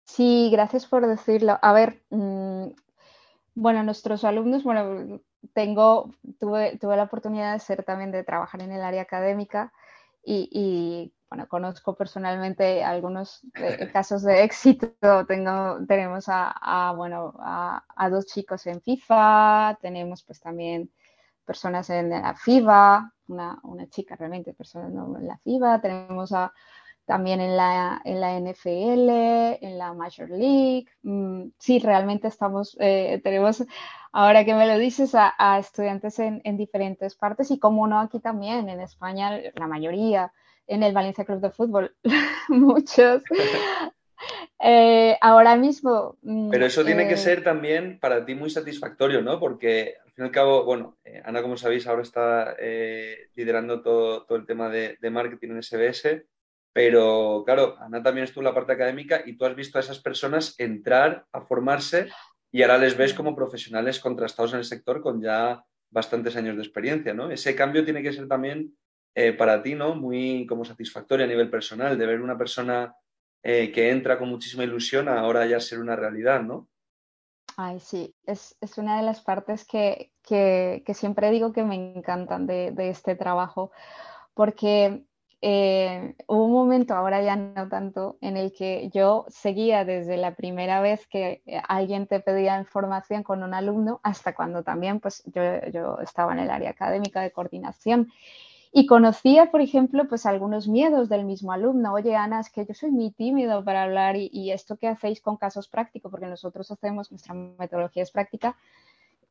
Sí, 0.05 0.49
gracias 0.51 0.87
por 0.87 1.05
decirlo. 1.05 1.59
A 1.61 1.73
ver, 1.73 2.03
mm, 2.09 2.67
bueno, 3.55 3.83
nuestros 3.83 4.23
alumnos, 4.23 4.63
bueno, 4.63 5.21
tengo, 5.53 6.15
tuve, 6.39 6.77
tuve 6.77 6.97
la 6.97 7.03
oportunidad 7.03 7.53
de 7.53 7.59
ser 7.59 7.83
también 7.83 8.11
de 8.11 8.23
trabajar 8.23 8.61
en 8.61 8.71
el 8.71 8.81
área 8.81 9.03
académica 9.03 9.71
y, 10.25 11.13
bueno, 11.29 11.47
conozco 11.47 11.95
personalmente 11.95 12.83
algunos 12.83 13.41
eh, 13.55 13.89
casos 13.93 14.23
de 14.23 14.43
éxito. 14.43 14.87
Tengo, 15.27 15.79
tenemos 15.87 16.25
a, 16.27 16.93
bueno, 16.95 17.33
a, 17.39 18.09
dos 18.09 18.25
chicos 18.27 18.65
en 18.67 18.81
FIFA, 18.81 19.77
tenemos 19.81 20.23
pues 20.23 20.39
también 20.39 20.89
personas 21.45 21.89
en 21.89 22.09
la 22.09 22.35
FIBA, 22.35 23.13
una, 23.27 23.59
una 23.63 23.87
chica 23.89 24.15
realmente, 24.15 24.53
personas 24.53 24.91
en 24.91 25.27
la 25.27 25.37
FIBA, 25.37 25.81
tenemos 25.81 26.31
a, 26.31 26.53
también 27.05 27.41
en 27.41 27.57
la, 27.57 28.01
en 28.05 28.21
la 28.21 28.39
NFL, 28.39 29.09
en 29.61 29.77
la 29.77 29.93
Major 29.93 30.29
League. 30.29 30.85
Mm, 31.03 31.49
sí, 31.59 31.79
realmente 31.79 32.27
estamos, 32.27 32.77
eh, 32.79 33.19
tenemos, 33.23 33.63
ahora 34.11 34.45
que 34.45 34.53
me 34.53 34.67
lo 34.67 34.77
dices, 34.77 35.13
a, 35.15 35.59
estudiantes 35.59 36.19
en, 36.19 36.41
en, 36.43 36.57
diferentes 36.57 37.15
partes 37.15 37.51
y 37.51 37.59
como 37.59 37.87
no 37.87 37.99
aquí 37.99 38.19
también, 38.19 38.69
en 38.69 38.79
España, 38.79 39.31
la 39.55 39.67
mayoría, 39.67 40.31
en 40.67 40.83
el 40.83 40.93
Valencia 40.93 41.25
Club 41.25 41.41
de 41.41 41.51
Fútbol, 41.51 41.95
muchos. 42.49 43.23
Eh, 44.59 45.17
ahora 45.21 45.55
mismo. 45.55 46.17
Mm, 46.21 46.49
Pero 46.49 46.65
eso 46.65 46.85
tiene 46.85 47.07
que 47.07 47.15
eh, 47.15 47.17
ser 47.17 47.43
también 47.43 47.99
para 47.99 48.25
ti 48.25 48.35
muy 48.35 48.49
satisfactorio, 48.49 49.21
¿no? 49.21 49.39
Porque 49.39 49.95
al 50.03 50.11
fin 50.11 50.25
y 50.25 50.27
al 50.27 50.31
cabo, 50.31 50.63
bueno, 50.63 50.97
Ana, 51.25 51.41
como 51.41 51.57
sabéis, 51.57 51.87
ahora 51.87 52.03
está 52.03 52.55
liderando 53.35 53.81
todo, 53.81 54.25
todo, 54.25 54.37
el 54.37 54.45
tema 54.45 54.69
de, 54.69 54.97
de 55.01 55.09
marketing 55.09 55.49
en 55.51 55.63
SBS 55.63 56.25
pero 56.73 57.43
claro, 57.45 57.77
Ana 57.79 58.01
también 58.01 58.25
estuvo 58.25 58.41
en 58.41 58.45
la 58.45 58.55
parte 58.55 58.73
académica 58.73 59.21
y 59.23 59.37
tú 59.37 59.45
has 59.45 59.55
visto 59.55 59.77
a 59.77 59.81
esas 59.81 59.99
personas 59.99 60.55
entrar 60.57 61.25
a 61.31 61.41
formarse 61.41 62.09
y 62.51 62.63
ahora 62.63 62.79
les 62.79 62.97
ves 62.97 63.13
como 63.13 63.35
profesionales 63.35 63.99
contrastados 63.99 64.53
en 64.53 64.59
el 64.59 64.65
sector 64.65 65.01
con 65.01 65.21
ya 65.21 65.63
bastantes 65.91 66.35
años 66.35 66.55
de 66.55 66.63
experiencia, 66.63 67.13
¿no? 67.13 67.29
Ese 67.29 67.55
cambio 67.55 67.85
tiene 67.85 68.01
que 68.01 68.11
ser 68.11 68.27
también 68.27 68.75
eh, 69.13 69.33
para 69.33 69.61
ti, 69.61 69.75
¿no? 69.75 69.93
Muy 69.93 70.47
como 70.47 70.65
satisfactorio 70.65 71.25
a 71.25 71.29
nivel 71.29 71.51
personal, 71.51 71.95
de 71.95 72.05
ver 72.07 72.21
una 72.21 72.37
persona 72.37 72.95
eh, 73.43 73.71
que 73.71 73.91
entra 73.91 74.17
con 74.17 74.29
muchísima 74.29 74.63
ilusión 74.63 75.07
a 75.07 75.19
ahora 75.19 75.45
ya 75.45 75.59
ser 75.59 75.79
una 75.79 75.95
realidad, 75.95 76.41
¿no? 76.41 76.67
Ay, 77.55 77.79
sí, 77.79 78.15
es, 78.25 78.55
una 78.77 78.97
de 78.97 79.03
las 79.03 79.21
partes 79.21 79.65
que, 79.65 80.11
siempre 80.93 81.29
digo 81.29 81.53
que 81.53 81.63
me 81.63 81.75
encantan 81.75 82.47
de, 82.47 82.71
de 82.71 82.89
este 82.89 83.15
trabajo, 83.15 83.71
porque 84.33 85.05
eh, 85.45 86.15
hubo 86.27 86.45
un 86.45 86.53
momento, 86.53 86.95
ahora 86.95 87.21
ya 87.21 87.35
no 87.35 87.67
tanto, 87.67 88.17
en 88.21 88.37
el 88.37 88.53
que 88.53 88.89
yo 88.93 89.25
seguía 89.27 89.83
desde 89.83 90.15
la 90.15 90.35
primera 90.35 90.79
vez 90.79 91.05
que 91.05 91.41
alguien 91.67 92.07
te 92.07 92.21
pedía 92.21 92.57
información 92.57 93.23
con 93.23 93.43
un 93.43 93.53
alumno 93.53 93.99
hasta 94.03 94.33
cuando 94.33 94.63
también 94.63 95.01
pues 95.01 95.21
yo, 95.25 95.99
estaba 95.99 96.31
en 96.31 96.39
el 96.39 96.49
área 96.49 96.69
académica 96.69 97.21
de 97.21 97.31
coordinación 97.31 98.09
y 98.73 98.87
conocía, 98.87 99.51
por 99.51 99.61
ejemplo, 99.61 100.07
pues 100.09 100.25
algunos 100.25 100.67
miedos 100.67 101.07
del 101.07 101.25
mismo 101.25 101.51
alumno. 101.53 101.93
Oye, 101.93 102.15
Ana, 102.15 102.39
es 102.39 102.49
que 102.49 102.65
yo 102.65 102.73
soy 102.73 102.91
muy 102.91 103.11
tímido 103.11 103.63
para 103.63 103.83
hablar 103.83 104.15
y, 104.17 104.51
esto 104.51 104.77
que 104.77 104.87
hacéis 104.87 105.21
con 105.21 105.37
casos 105.37 105.67
prácticos, 105.67 106.09
porque 106.11 106.25
nosotros 106.25 106.69
hacemos, 106.71 107.11
nuestra 107.11 107.33
metodología 107.33 108.03
es 108.03 108.11
práctica, 108.11 108.57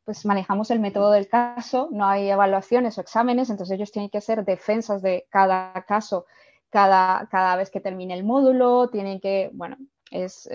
pues 0.04 0.24
manejamos 0.24 0.70
el 0.70 0.80
método 0.80 1.10
del 1.10 1.28
caso, 1.28 1.88
no 1.90 2.06
hay 2.06 2.30
evaluaciones 2.30 2.96
o 2.98 3.00
exámenes, 3.00 3.50
entonces 3.50 3.76
ellos 3.76 3.92
tienen 3.92 4.10
que 4.10 4.18
hacer 4.18 4.44
defensas 4.44 5.02
de 5.02 5.26
cada 5.28 5.72
caso 5.86 6.24
cada, 6.72 7.28
cada 7.30 7.56
vez 7.56 7.70
que 7.70 7.80
termine 7.80 8.14
el 8.14 8.24
módulo, 8.24 8.88
tienen 8.88 9.20
que, 9.20 9.50
bueno, 9.52 9.76
es, 10.10 10.48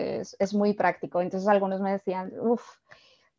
muy 0.53 0.73
práctico. 0.73 1.21
Entonces 1.21 1.47
algunos 1.47 1.79
me 1.79 1.91
decían, 1.91 2.33
uff, 2.39 2.63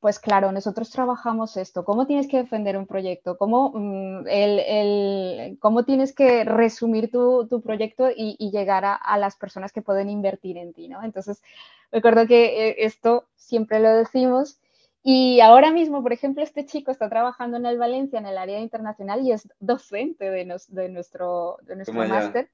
pues 0.00 0.20
claro, 0.20 0.52
nosotros 0.52 0.90
trabajamos 0.90 1.56
esto, 1.56 1.84
¿cómo 1.84 2.06
tienes 2.06 2.28
que 2.28 2.38
defender 2.38 2.76
un 2.76 2.86
proyecto? 2.86 3.36
¿Cómo, 3.36 3.72
mm, 3.74 4.26
el, 4.28 5.58
cómo 5.58 5.84
tienes 5.84 6.14
que 6.14 6.44
resumir 6.44 7.10
tu, 7.10 7.62
proyecto 7.64 8.08
y, 8.14 8.50
llegar 8.50 8.84
a, 8.84 9.18
las 9.18 9.36
personas 9.36 9.72
que 9.72 9.82
pueden 9.82 10.08
invertir 10.08 10.56
en 10.56 10.72
ti? 10.72 10.88
¿no? 10.88 11.02
Entonces, 11.02 11.42
recuerdo 11.90 12.26
que 12.26 12.68
eh, 12.68 12.76
esto 12.78 13.26
siempre 13.36 13.80
lo 13.80 13.90
decimos 13.90 14.60
y 15.02 15.40
ahora 15.40 15.72
mismo, 15.72 16.02
por 16.02 16.12
ejemplo, 16.12 16.42
este 16.42 16.66
chico 16.66 16.90
está 16.90 17.08
trabajando 17.08 17.56
en 17.56 17.66
el 17.66 17.78
Valencia, 17.78 18.18
en 18.18 18.26
el 18.26 18.36
área 18.36 18.60
internacional, 18.60 19.22
y 19.22 19.32
es 19.32 19.48
docente 19.58 20.28
de, 20.30 20.44
de 20.68 20.88
nuestro, 20.90 21.56
de 21.62 21.76
nuestro 21.76 21.94
máster. 22.06 22.50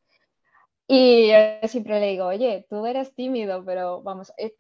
Y 0.87 1.29
yo 1.29 1.69
siempre 1.69 1.99
le 1.99 2.11
digo, 2.11 2.27
oye, 2.27 2.67
tú 2.69 2.87
eres 2.87 3.15
tímido, 3.15 3.65
pero 3.65 4.03
vamos, 4.03 4.33
eh, 4.37 4.55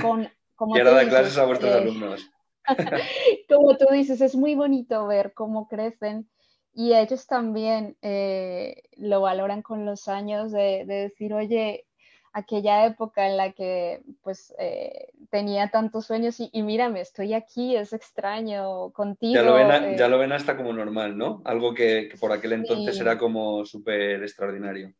con... 0.00 0.28
Como 0.60 0.74
Quiero 0.74 0.92
dar 0.92 1.08
clases 1.08 1.38
a 1.38 1.46
vuestros 1.46 1.74
eh, 1.74 1.78
alumnos. 1.78 2.30
como 3.48 3.78
tú 3.78 3.86
dices, 3.90 4.20
es 4.20 4.36
muy 4.36 4.54
bonito 4.54 5.06
ver 5.06 5.32
cómo 5.32 5.68
crecen 5.68 6.28
y 6.74 6.92
ellos 6.92 7.26
también 7.26 7.96
eh, 8.02 8.82
lo 8.98 9.22
valoran 9.22 9.62
con 9.62 9.86
los 9.86 10.06
años 10.06 10.52
de, 10.52 10.84
de 10.84 10.94
decir, 11.08 11.32
oye, 11.32 11.86
aquella 12.34 12.84
época 12.84 13.26
en 13.26 13.38
la 13.38 13.52
que 13.52 14.02
pues 14.22 14.54
eh, 14.58 15.08
tenía 15.30 15.70
tantos 15.70 16.04
sueños 16.04 16.36
y, 16.38 16.62
mírame, 16.62 17.00
estoy 17.00 17.32
aquí, 17.32 17.74
es 17.74 17.94
extraño 17.94 18.90
contigo. 18.90 19.32
Ya 19.32 19.42
lo 19.42 19.54
ven, 19.54 19.70
eh. 19.70 19.96
ya 19.98 20.08
lo 20.08 20.18
ven 20.18 20.32
hasta 20.32 20.58
como 20.58 20.74
normal, 20.74 21.16
¿no? 21.16 21.40
Algo 21.46 21.72
que, 21.72 22.12
por 22.20 22.32
aquel 22.32 22.52
entonces 22.52 23.00
era 23.00 23.16
como 23.16 23.64
súper 23.64 24.22
extraordinario. 24.22 24.92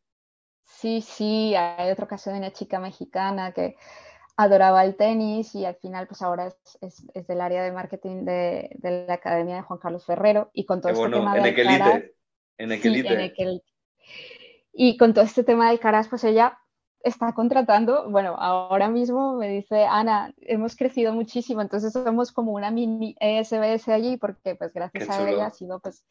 Sí, 0.65 1.03
sí, 1.03 1.55
hay 1.55 1.91
otro 1.91 2.09
caso 2.09 2.31
de 2.31 2.39
una 2.39 2.51
chica 2.51 2.81
mexicana 2.81 3.53
que 3.53 3.77
adoraba 4.41 4.85
el 4.85 4.97
tenis 4.97 5.55
y 5.55 5.67
al 5.67 5.77
final 5.77 6.07
pues 6.07 6.23
ahora 6.23 6.47
es, 6.47 7.07
es, 7.15 7.27
del 7.27 7.41
área 7.41 7.63
de 7.63 7.73
marketing 7.73 8.25
de, 8.25 8.71
de, 8.79 9.05
la 9.07 9.15
Academia 9.15 9.57
de 9.57 9.63
Juan 9.63 9.79
Carlos 9.79 10.07
Ferrero 10.07 10.51
y 10.55 10.65
con 10.65 10.81
todo 10.81 10.93
este 10.93 11.11
tema 11.11 11.37
en 11.37 11.43
de 11.43 12.15
en 12.59 12.73
Equelite. 12.73 13.65
Y 14.73 14.97
con 14.97 15.13
todo 15.13 15.25
este 15.25 15.45
tema 15.45 15.69
del 15.69 15.79
caras, 15.79 16.09
pues 16.09 16.25
ella 16.25 16.59
está 17.03 17.35
contratando, 17.35 18.11
bueno, 18.11 18.37
ahora 18.39 18.89
mismo 18.89 19.37
me 19.37 19.49
dice, 19.49 19.85
Ana, 19.85 20.33
hemos 20.39 20.77
crecido 20.77 21.13
muchísimo, 21.13 21.61
entonces 21.61 21.93
somos 21.93 22.33
como 22.33 22.53
una 22.53 22.71
mini 22.71 23.17
ESBS 23.21 23.89
allí, 23.89 24.17
porque 24.17 24.55
pues 24.55 24.73
gracias 24.73 25.09
a 25.11 25.29
ella 25.29 25.47
ha 25.47 25.51
sido 25.51 25.81
pues 25.81 26.05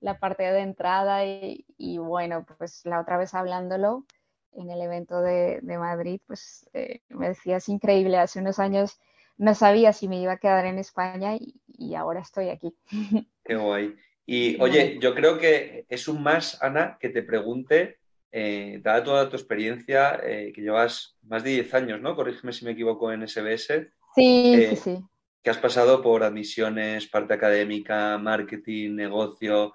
la 0.00 0.18
parte 0.18 0.44
de 0.44 0.60
entrada 0.60 1.24
y, 1.24 1.98
bueno, 1.98 2.44
pues 2.56 2.82
la 2.84 3.00
otra 3.00 3.16
vez 3.18 3.34
hablándolo 3.34 4.04
en 4.52 4.70
el 4.70 4.80
evento 4.80 5.20
de, 5.20 5.60
Madrid, 5.62 6.20
pues 6.26 6.68
eh, 6.72 7.00
me 7.08 7.28
decía, 7.28 7.56
es 7.56 7.68
increíble, 7.68 8.18
hace 8.18 8.40
unos 8.40 8.58
años 8.58 8.98
no 9.36 9.54
sabía 9.54 9.92
si 9.92 10.08
me 10.08 10.20
iba 10.20 10.32
a 10.32 10.38
quedar 10.38 10.66
en 10.66 10.78
España 10.78 11.36
y, 11.36 11.60
y 11.66 11.94
ahora 11.94 12.20
estoy 12.20 12.48
aquí. 12.48 12.76
Qué 13.44 13.56
guay. 13.56 13.96
Y 14.26 14.60
oye, 14.60 14.98
yo 15.00 15.14
creo 15.14 15.38
que 15.38 15.86
es 15.88 16.08
un 16.08 16.22
más, 16.22 16.62
Ana, 16.62 16.98
que 17.00 17.08
te 17.08 17.22
pregunte 17.22 17.98
eh, 18.30 18.80
dada 18.82 19.02
toda 19.02 19.30
tu 19.30 19.36
experiencia, 19.36 20.20
eh, 20.22 20.52
que 20.54 20.60
llevas 20.60 21.16
más 21.22 21.44
de 21.44 21.50
10 21.50 21.74
años, 21.74 22.00
¿no? 22.00 22.14
Corrígeme 22.14 22.52
si 22.52 22.64
me 22.64 22.72
equivoco 22.72 23.10
en 23.10 23.26
SBS. 23.26 23.88
Sí, 24.14 24.66
sí, 24.70 24.76
sí. 24.76 24.98
Que 25.42 25.50
has 25.50 25.56
pasado 25.56 26.02
por 26.02 26.24
admisiones, 26.24 27.06
parte 27.06 27.32
académica, 27.34 28.18
marketing, 28.18 28.96
negocio. 28.96 29.72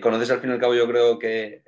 conoces 0.00 0.30
al 0.30 0.40
fin 0.40 0.50
y 0.50 0.52
al 0.52 0.60
cabo, 0.60 0.74
yo 0.74 0.86
creo 0.86 1.18
que 1.18 1.62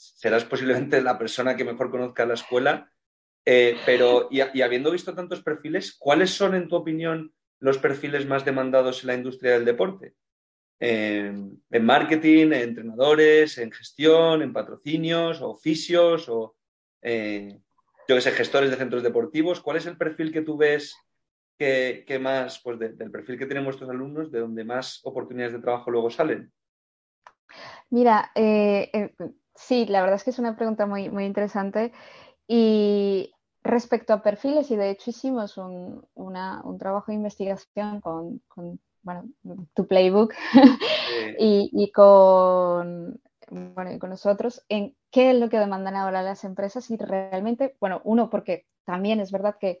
serás 0.00 0.44
posiblemente 0.44 1.02
la 1.02 1.18
persona 1.18 1.56
que 1.56 1.64
mejor 1.64 1.90
conozca 1.90 2.26
la 2.26 2.34
escuela. 2.34 2.90
pero, 3.44 4.28
y, 4.30 4.40
y 4.54 4.62
habiendo 4.62 4.90
visto 4.90 5.14
tantos 5.14 5.42
perfiles, 5.42 5.96
¿cuáles 5.98 6.30
son, 6.30 6.54
en 6.54 6.68
tu 6.68 6.76
opinión, 6.76 7.32
los 7.58 7.78
perfiles 7.78 8.26
más 8.26 8.44
demandados 8.44 9.02
en 9.02 9.08
la 9.08 9.14
industria 9.14 9.52
del 9.52 9.64
deporte? 9.64 10.14
en, 10.80 11.60
marketing, 11.82 12.46
en 12.46 12.54
entrenadores, 12.54 13.58
en 13.58 13.70
gestión, 13.70 14.42
en 14.42 14.52
patrocinios, 14.52 15.40
oficios, 15.42 16.28
o... 16.28 16.56
Eh, 17.02 17.58
yo 18.08 18.16
que 18.16 18.22
sé, 18.22 18.32
gestores 18.32 18.70
de 18.70 18.76
centros 18.76 19.04
deportivos. 19.04 19.60
¿Cuál 19.60 19.76
es 19.76 19.86
el 19.86 19.96
perfil 19.96 20.32
que 20.32 20.42
tú 20.42 20.56
ves 20.56 20.96
que, 21.56 22.18
más, 22.20 22.60
pues 22.64 22.78
del 22.78 23.10
perfil 23.10 23.38
que 23.38 23.46
tienen 23.46 23.64
vuestros 23.64 23.88
alumnos, 23.88 24.32
de 24.32 24.40
donde 24.40 24.64
más 24.64 25.00
oportunidades 25.04 25.52
de 25.52 25.60
trabajo 25.60 25.90
luego 25.92 26.10
salen? 26.10 26.50
Mira, 27.90 28.32
eh, 28.34 28.90
eh, 28.92 29.14
sí, 29.60 29.86
la 29.86 30.00
verdad 30.00 30.16
es 30.16 30.24
que 30.24 30.30
es 30.30 30.38
una 30.38 30.56
pregunta 30.56 30.86
muy, 30.86 31.08
muy 31.10 31.24
interesante. 31.24 31.92
Y 32.48 33.32
respecto 33.62 34.12
a 34.12 34.22
perfiles, 34.22 34.70
y 34.70 34.76
de 34.76 34.90
hecho 34.90 35.10
hicimos 35.10 35.56
un, 35.56 36.06
trabajo 36.78 37.06
de 37.08 37.14
investigación 37.14 38.00
con, 38.00 38.40
bueno, 39.02 39.28
tu 39.74 39.86
playbook 39.86 40.32
y, 41.38 41.92
con, 41.92 43.20
bueno, 43.50 43.92
y 43.92 43.98
con 43.98 44.10
nosotros 44.10 44.64
en 44.68 44.96
qué 45.10 45.30
es 45.30 45.36
lo 45.36 45.48
que 45.50 45.58
demandan 45.58 45.96
ahora 45.96 46.22
las 46.22 46.44
empresas 46.44 46.90
y 46.90 46.96
realmente, 46.96 47.76
bueno, 47.80 48.00
uno, 48.04 48.30
porque 48.30 48.66
también 48.84 49.20
es 49.20 49.30
verdad 49.30 49.56
que 49.60 49.80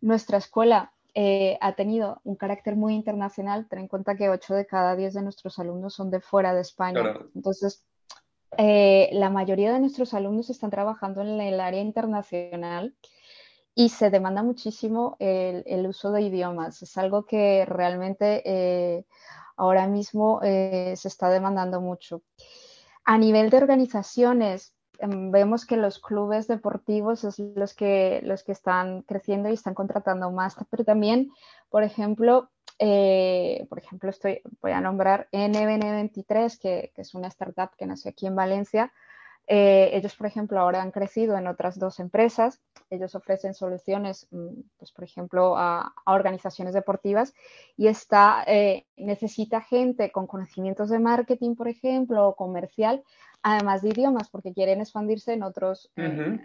nuestra 0.00 0.38
escuela 0.38 0.92
eh, 1.14 1.58
ha 1.60 1.74
tenido 1.74 2.20
un 2.24 2.36
carácter 2.36 2.74
muy 2.74 2.94
internacional. 2.94 3.68
Ten 3.68 3.80
en 3.80 3.88
cuenta 3.88 4.16
que 4.16 4.30
8 4.30 4.54
de 4.54 4.66
cada 4.66 4.96
10 4.96 5.14
de 5.14 5.22
nuestros 5.22 5.58
alumnos 5.58 5.94
son 5.94 6.10
de 6.10 6.20
fuera 6.20 6.54
de 6.54 6.62
España. 6.62 7.18
Entonces, 7.34 7.84
eh, 8.58 9.08
la 9.12 9.30
mayoría 9.30 9.72
de 9.72 9.80
nuestros 9.80 10.14
alumnos 10.14 10.50
están 10.50 10.70
trabajando 10.70 11.22
en 11.22 11.40
el 11.40 11.60
área 11.60 11.80
internacional 11.80 12.94
y 13.74 13.88
se 13.88 14.10
demanda 14.10 14.42
muchísimo 14.42 15.16
el, 15.18 15.86
uso 15.86 16.12
de 16.12 16.22
idiomas. 16.22 16.82
Es 16.82 16.98
algo 16.98 17.24
que 17.24 17.64
realmente 17.64 18.42
eh, 18.44 19.06
ahora 19.56 19.86
mismo 19.86 20.40
se 20.42 20.92
está 21.08 21.30
demandando 21.30 21.80
mucho. 21.80 22.22
A 23.04 23.18
nivel 23.18 23.50
de 23.50 23.56
organizaciones, 23.56 24.74
Em, 25.02 25.32
vemos 25.32 25.66
que 25.66 25.76
los 25.76 25.98
clubes 25.98 26.46
deportivos 26.46 27.20
son 27.20 27.54
los 27.56 27.74
que, 27.74 28.20
los 28.22 28.44
que 28.44 28.52
están 28.52 29.02
creciendo 29.02 29.48
y 29.48 29.54
están 29.54 29.74
contratando 29.74 30.30
más, 30.30 30.54
pero 30.70 30.84
también, 30.84 31.32
por 31.70 31.82
ejemplo, 31.82 32.50
eh, 32.84 33.64
por 33.68 33.78
ejemplo, 33.78 34.10
estoy, 34.10 34.40
voy 34.60 34.72
a 34.72 34.80
nombrar 34.80 35.28
NBN23, 35.30 36.58
que, 36.58 36.92
que, 36.92 37.02
es 37.02 37.14
una 37.14 37.28
startup 37.28 37.70
que 37.78 37.86
nació 37.86 38.10
aquí 38.10 38.26
en 38.26 38.34
Valencia. 38.34 38.92
Eh, 39.46 39.90
ellos, 39.92 40.16
por 40.16 40.26
ejemplo, 40.26 40.58
ahora 40.58 40.82
han 40.82 40.90
crecido 40.90 41.36
en 41.36 41.46
otras 41.46 41.78
dos 41.78 42.00
empresas. 42.00 42.60
Ellos 42.90 43.14
ofrecen 43.14 43.54
soluciones, 43.54 44.26
mm, 44.32 44.62
pues, 44.78 44.90
por 44.90 45.04
ejemplo, 45.04 45.56
a, 45.56 45.94
organizaciones 46.06 46.74
deportivas 46.74 47.34
y 47.76 47.86
esta 47.86 48.42
eh, 48.48 48.84
necesita 48.96 49.60
gente 49.60 50.10
con 50.10 50.26
conocimientos 50.26 50.90
de 50.90 50.98
marketing, 50.98 51.54
por 51.54 51.68
ejemplo, 51.68 52.26
o 52.26 52.34
comercial, 52.34 53.04
además 53.44 53.82
de 53.82 53.90
idiomas, 53.90 54.28
porque 54.28 54.52
quieren 54.52 54.80
expandirse 54.80 55.34
en, 55.34 55.44
otros, 55.44 55.88
eh, 55.94 56.40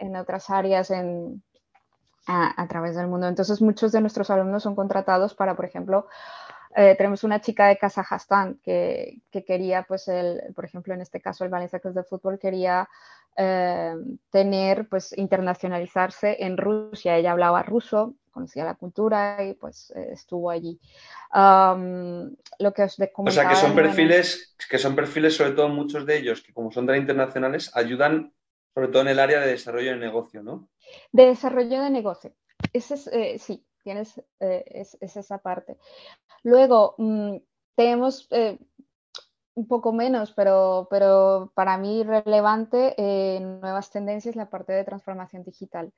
en 0.00 0.16
otras 0.16 0.50
áreas 0.50 0.90
en, 0.90 1.40
a, 2.26 2.66
través 2.68 2.96
del 2.96 3.08
mundo. 3.08 3.28
Entonces, 3.28 3.60
muchos 3.60 3.92
de 3.92 4.00
nuestros 4.00 4.30
alumnos 4.30 4.62
son 4.62 4.74
contratados 4.74 5.34
para, 5.34 5.56
por 5.56 5.64
ejemplo, 5.64 6.08
eh, 6.74 6.94
tenemos 6.96 7.24
una 7.24 7.40
chica 7.40 7.66
de 7.66 7.76
Kazajstán 7.76 8.58
que, 8.62 9.20
que, 9.30 9.44
quería, 9.44 9.82
pues, 9.82 10.08
el, 10.08 10.40
por 10.54 10.64
ejemplo, 10.64 10.94
en 10.94 11.00
este 11.00 11.20
caso, 11.20 11.44
el 11.44 11.50
Valencia 11.50 11.80
Club 11.80 11.94
de 11.94 12.04
Fútbol 12.04 12.38
quería 12.38 12.88
eh, 13.36 13.94
tener, 14.30 14.88
pues, 14.88 15.16
internacionalizarse 15.16 16.36
en 16.40 16.56
Rusia. 16.56 17.16
Ella 17.16 17.32
hablaba 17.32 17.62
ruso, 17.62 18.14
conocía 18.30 18.64
la 18.64 18.74
cultura 18.74 19.44
y 19.44 19.54
pues 19.54 19.92
eh, 19.94 20.08
estuvo 20.12 20.50
allí. 20.50 20.80
lo 21.32 22.72
que 22.72 22.82
os 22.82 22.98
O 23.14 23.30
sea, 23.30 23.48
que 23.48 23.56
son 23.56 23.74
perfiles, 23.74 24.56
que 24.68 24.78
son 24.78 24.96
perfiles, 24.96 25.36
sobre 25.36 25.52
todo 25.52 25.68
muchos 25.68 26.06
de 26.06 26.18
ellos, 26.18 26.42
que 26.42 26.52
como 26.52 26.72
son 26.72 26.86
tan 26.86 26.96
internacionales, 26.96 27.70
ayudan 27.74 28.32
sobre 28.74 28.88
todo 28.88 29.02
en 29.02 29.08
el 29.08 29.18
área 29.18 29.40
de 29.40 29.52
desarrollo 29.52 29.92
de 29.92 29.98
negocio, 29.98 30.42
¿no? 30.42 30.68
De 31.12 31.26
desarrollo 31.26 31.82
de 31.82 31.90
negocio. 31.90 32.34
Ese 32.72 32.94
es, 32.94 33.06
eh, 33.08 33.38
sí, 33.38 33.64
tienes 33.82 34.18
eh, 34.40 34.64
es, 34.66 34.96
esa 35.00 35.38
parte. 35.38 35.76
Luego, 36.42 36.94
mm, 36.98 37.36
tenemos 37.76 38.28
un 39.54 39.68
poco 39.68 39.92
menos, 39.92 40.32
pero, 40.32 40.88
pero 40.90 41.52
para 41.54 41.76
mí 41.76 42.02
relevante 42.04 42.94
en 42.96 43.60
nuevas 43.60 43.90
tendencias 43.90 44.34
la 44.34 44.48
parte 44.48 44.72
de 44.72 44.84
transformación 44.84 45.44
digital, 45.44 45.92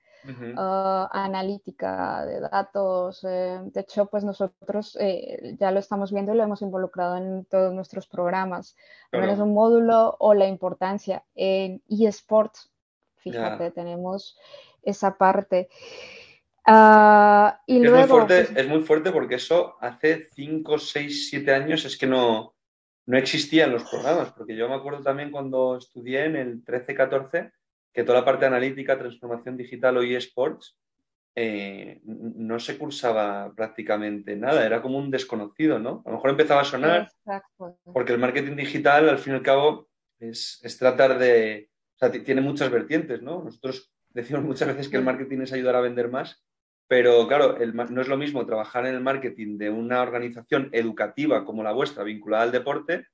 ah, 0.57 1.09
analítica 1.13 2.27
de 2.27 2.41
datos. 2.41 3.25
Eh, 3.29 3.61
de 3.63 3.81
hecho, 3.81 4.07
pues 4.07 4.25
nosotros 4.25 4.97
eh, 5.01 5.57
ya 5.59 5.71
lo 5.71 5.79
estamos 5.79 6.13
viendo 6.13 6.35
y 6.35 6.37
lo 6.37 6.43
hemos 6.43 6.63
involucrado 6.63 7.17
en 7.17 7.45
todos 7.45 7.73
nuestros 7.73 8.09
programas. 8.09 8.77
Al 9.13 9.21
menos 9.21 9.39
un 9.39 9.55
módulo 9.55 10.17
o 10.19 10.35
la 10.35 10.47
importancia 10.47 11.23
en 11.37 11.81
eSports. 11.89 12.73
Fíjate, 13.19 13.71
tenemos 13.71 14.37
esa 14.83 15.17
parte. 15.17 15.69
Ah, 16.67 17.61
y 17.67 17.77
es, 17.77 17.83
luego, 17.83 17.99
muy 17.99 18.09
fuerte, 18.09 18.45
pues 18.45 18.57
es 18.57 18.69
muy 18.69 18.83
fuerte 18.83 19.13
porque 19.13 19.35
eso 19.37 19.77
hace 19.81 20.29
5, 20.35 20.79
6, 20.79 21.29
7 21.31 21.55
años 21.55 21.85
es 21.85 21.97
que 21.97 22.07
no, 22.07 22.54
no 23.07 23.19
existían 23.19 23.73
los 23.73 23.89
programas, 23.89 24.33
porque 24.33 24.57
yo 24.57 24.69
me 24.69 24.75
acuerdo 24.75 25.03
también 25.03 25.31
cuando 25.31 25.77
estudié 25.77 26.25
en 26.25 26.37
el 26.37 26.65
13-14 26.65 27.53
que 27.93 28.03
toda 28.03 28.21
la 28.21 28.25
parte 28.25 28.47
analítica, 28.47 28.99
transformación 28.99 29.57
digital 29.57 29.97
o 29.97 30.03
eSports 30.03 30.77
eh, 31.37 32.01
no 32.05 32.61
se 32.61 32.79
cursaba 32.79 33.53
prácticamente 33.55 34.37
nada, 34.37 34.65
era 34.65 34.81
como 34.81 34.99
un 34.99 35.11
desconocido, 35.11 35.79
¿no? 35.79 36.03
A 36.07 36.11
lo 36.11 36.17
mejor 36.17 36.31
empezaba 36.31 36.61
a 36.61 36.65
sonar 36.65 37.11
porque 37.93 38.13
el 38.13 38.21
marketing 38.21 38.57
digital 38.57 39.09
al 39.09 39.19
fin 39.19 39.33
y 39.33 39.37
al 39.37 39.43
cabo 39.43 39.89
es, 40.21 40.61
tratar 40.79 41.19
de, 41.19 41.71
o 41.97 41.99
sea, 41.99 42.13
tiene 42.13 42.41
muchas 42.41 42.71
vertientes, 42.71 43.21
¿no? 43.21 43.43
Nosotros 43.43 43.93
decimos 44.11 44.45
muchas 44.45 44.69
veces 44.69 44.89
que 44.89 44.97
el 44.97 45.05
marketing 45.05 45.41
es 45.41 45.53
ayudar 45.53 45.75
a 45.75 45.81
vender 45.81 46.09
más, 46.09 46.44
pero 46.89 47.27
claro, 47.27 47.57
no 47.73 48.01
es 48.01 48.09
lo 48.09 48.17
mismo 48.17 48.47
trabajar 48.47 48.87
en 48.87 48.95
el 48.95 49.01
marketing 49.01 49.59
de 49.59 49.71
una 49.71 50.03
organización 50.03 50.69
educativa 50.73 51.45
como 51.45 51.63
la 51.63 51.73
vuestra, 51.73 52.05
vinculada 52.05 52.45
al 52.45 52.53
deporte, 52.53 53.07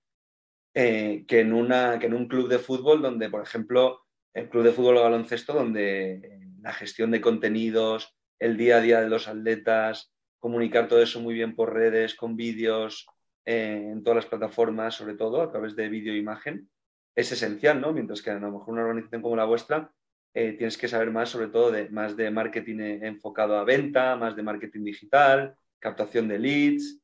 eh, 0.74 1.24
que, 1.26 1.40
en 1.40 1.52
una, 1.52 1.98
que 1.98 2.06
en 2.06 2.14
un 2.14 2.28
club 2.28 2.48
de 2.48 2.58
fútbol 2.58 3.02
donde, 3.02 3.30
por 3.30 3.42
ejemplo, 3.42 4.00
el 4.34 4.48
club 4.48 4.64
de 4.64 4.72
fútbol 4.72 4.98
o 4.98 5.02
baloncesto, 5.02 5.52
donde 5.52 6.38
la 6.60 6.72
gestión 6.72 7.10
de 7.10 7.20
contenidos, 7.20 8.16
el 8.38 8.56
día 8.56 8.76
a 8.76 8.80
día 8.80 9.00
de 9.00 9.08
los 9.08 9.28
atletas, 9.28 10.12
comunicar 10.38 10.88
todo 10.88 11.02
eso 11.02 11.20
muy 11.20 11.34
bien 11.34 11.54
por 11.54 11.72
redes, 11.72 12.14
con 12.14 12.36
vídeos, 12.36 13.06
eh, 13.44 13.90
en 13.92 14.02
todas 14.02 14.16
las 14.16 14.26
plataformas, 14.26 14.94
sobre 14.94 15.14
todo 15.14 15.42
a 15.42 15.50
través 15.50 15.76
de 15.76 15.88
vídeo 15.88 16.12
e 16.12 16.18
imagen, 16.18 16.68
es 17.16 17.32
esencial, 17.32 17.80
¿no? 17.80 17.92
Mientras 17.92 18.22
que 18.22 18.30
a 18.30 18.38
lo 18.38 18.50
mejor 18.50 18.74
una 18.74 18.82
organización 18.82 19.22
como 19.22 19.36
la 19.36 19.44
vuestra 19.44 19.92
eh, 20.34 20.52
tienes 20.52 20.78
que 20.78 20.88
saber 20.88 21.10
más 21.10 21.28
sobre 21.28 21.48
todo 21.48 21.70
de 21.70 21.88
más 21.90 22.16
de 22.16 22.30
marketing 22.30 22.78
enfocado 23.02 23.58
a 23.58 23.64
venta, 23.64 24.16
más 24.16 24.36
de 24.36 24.42
marketing 24.42 24.84
digital, 24.84 25.54
captación 25.78 26.28
de 26.28 26.38
leads. 26.38 27.00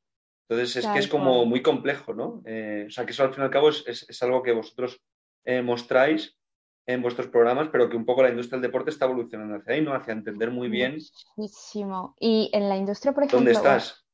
Entonces 0.49 0.77
es 0.77 0.87
que 0.87 1.01
es 1.01 1.09
como 1.09 1.45
muy 1.45 1.61
complejo, 1.61 2.15
¿no? 2.15 2.43
Eh, 2.47 2.85
o 2.87 2.91
sea 2.91 3.05
que 3.05 3.11
eso 3.11 3.25
al 3.25 3.35
fin 3.35 3.43
y 3.43 3.47
al 3.47 3.51
cabo 3.51 3.71
es, 3.71 4.23
algo 4.23 4.43
que 4.45 4.53
vosotros 4.53 5.03
eh, 5.45 5.61
mostráis 5.61 6.39
en 6.87 7.03
vuestros 7.03 7.27
programas, 7.27 7.69
pero 7.73 7.89
que 7.89 7.97
un 7.97 8.07
poco 8.07 8.23
la 8.23 8.29
industria 8.29 8.61
del 8.61 8.71
deporte 8.71 8.91
está 8.91 9.07
evolucionando 9.07 9.57
hacia 9.57 9.75
ahí, 9.75 9.81
¿no? 9.81 9.93
Hacia 9.93 10.13
entender 10.13 10.53
muy 10.53 10.69
bien. 10.69 10.99
Muchísimo. 11.37 12.15
Y 12.21 12.49
en 12.53 12.69
la 12.69 12.77
industria, 12.77 13.13
por 13.13 13.25
ejemplo. 13.25 13.39
¿Dónde 13.39 13.53
estás? 13.53 14.07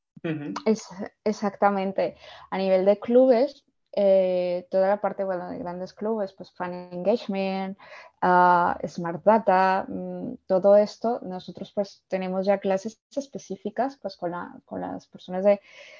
es, 0.65 0.87
exactamente. 1.23 2.15
A 2.49 2.57
nivel 2.57 2.83
de 2.85 2.99
clubes, 2.99 3.63
eh, 3.95 4.65
toda 4.71 4.87
la 4.87 5.01
parte 5.01 5.23
bueno, 5.23 5.51
de 5.51 5.59
grandes 5.59 5.93
clubes, 5.93 6.33
pues 6.33 6.51
Fan 6.51 6.89
Engagement, 6.91 7.77
uh, 8.23 8.87
Smart 8.87 9.23
Data, 9.23 9.85
mm, 9.87 10.37
todo 10.47 10.75
esto, 10.77 11.19
nosotros 11.21 11.71
pues 11.73 12.03
tenemos 12.07 12.45
ya 12.45 12.59
clases 12.59 12.99
específicas 13.15 13.97
pues 14.01 14.15
con, 14.15 14.31
la, 14.31 14.55
con 14.65 14.81
las 14.81 15.07
personas 15.07 15.43
de 15.43 15.59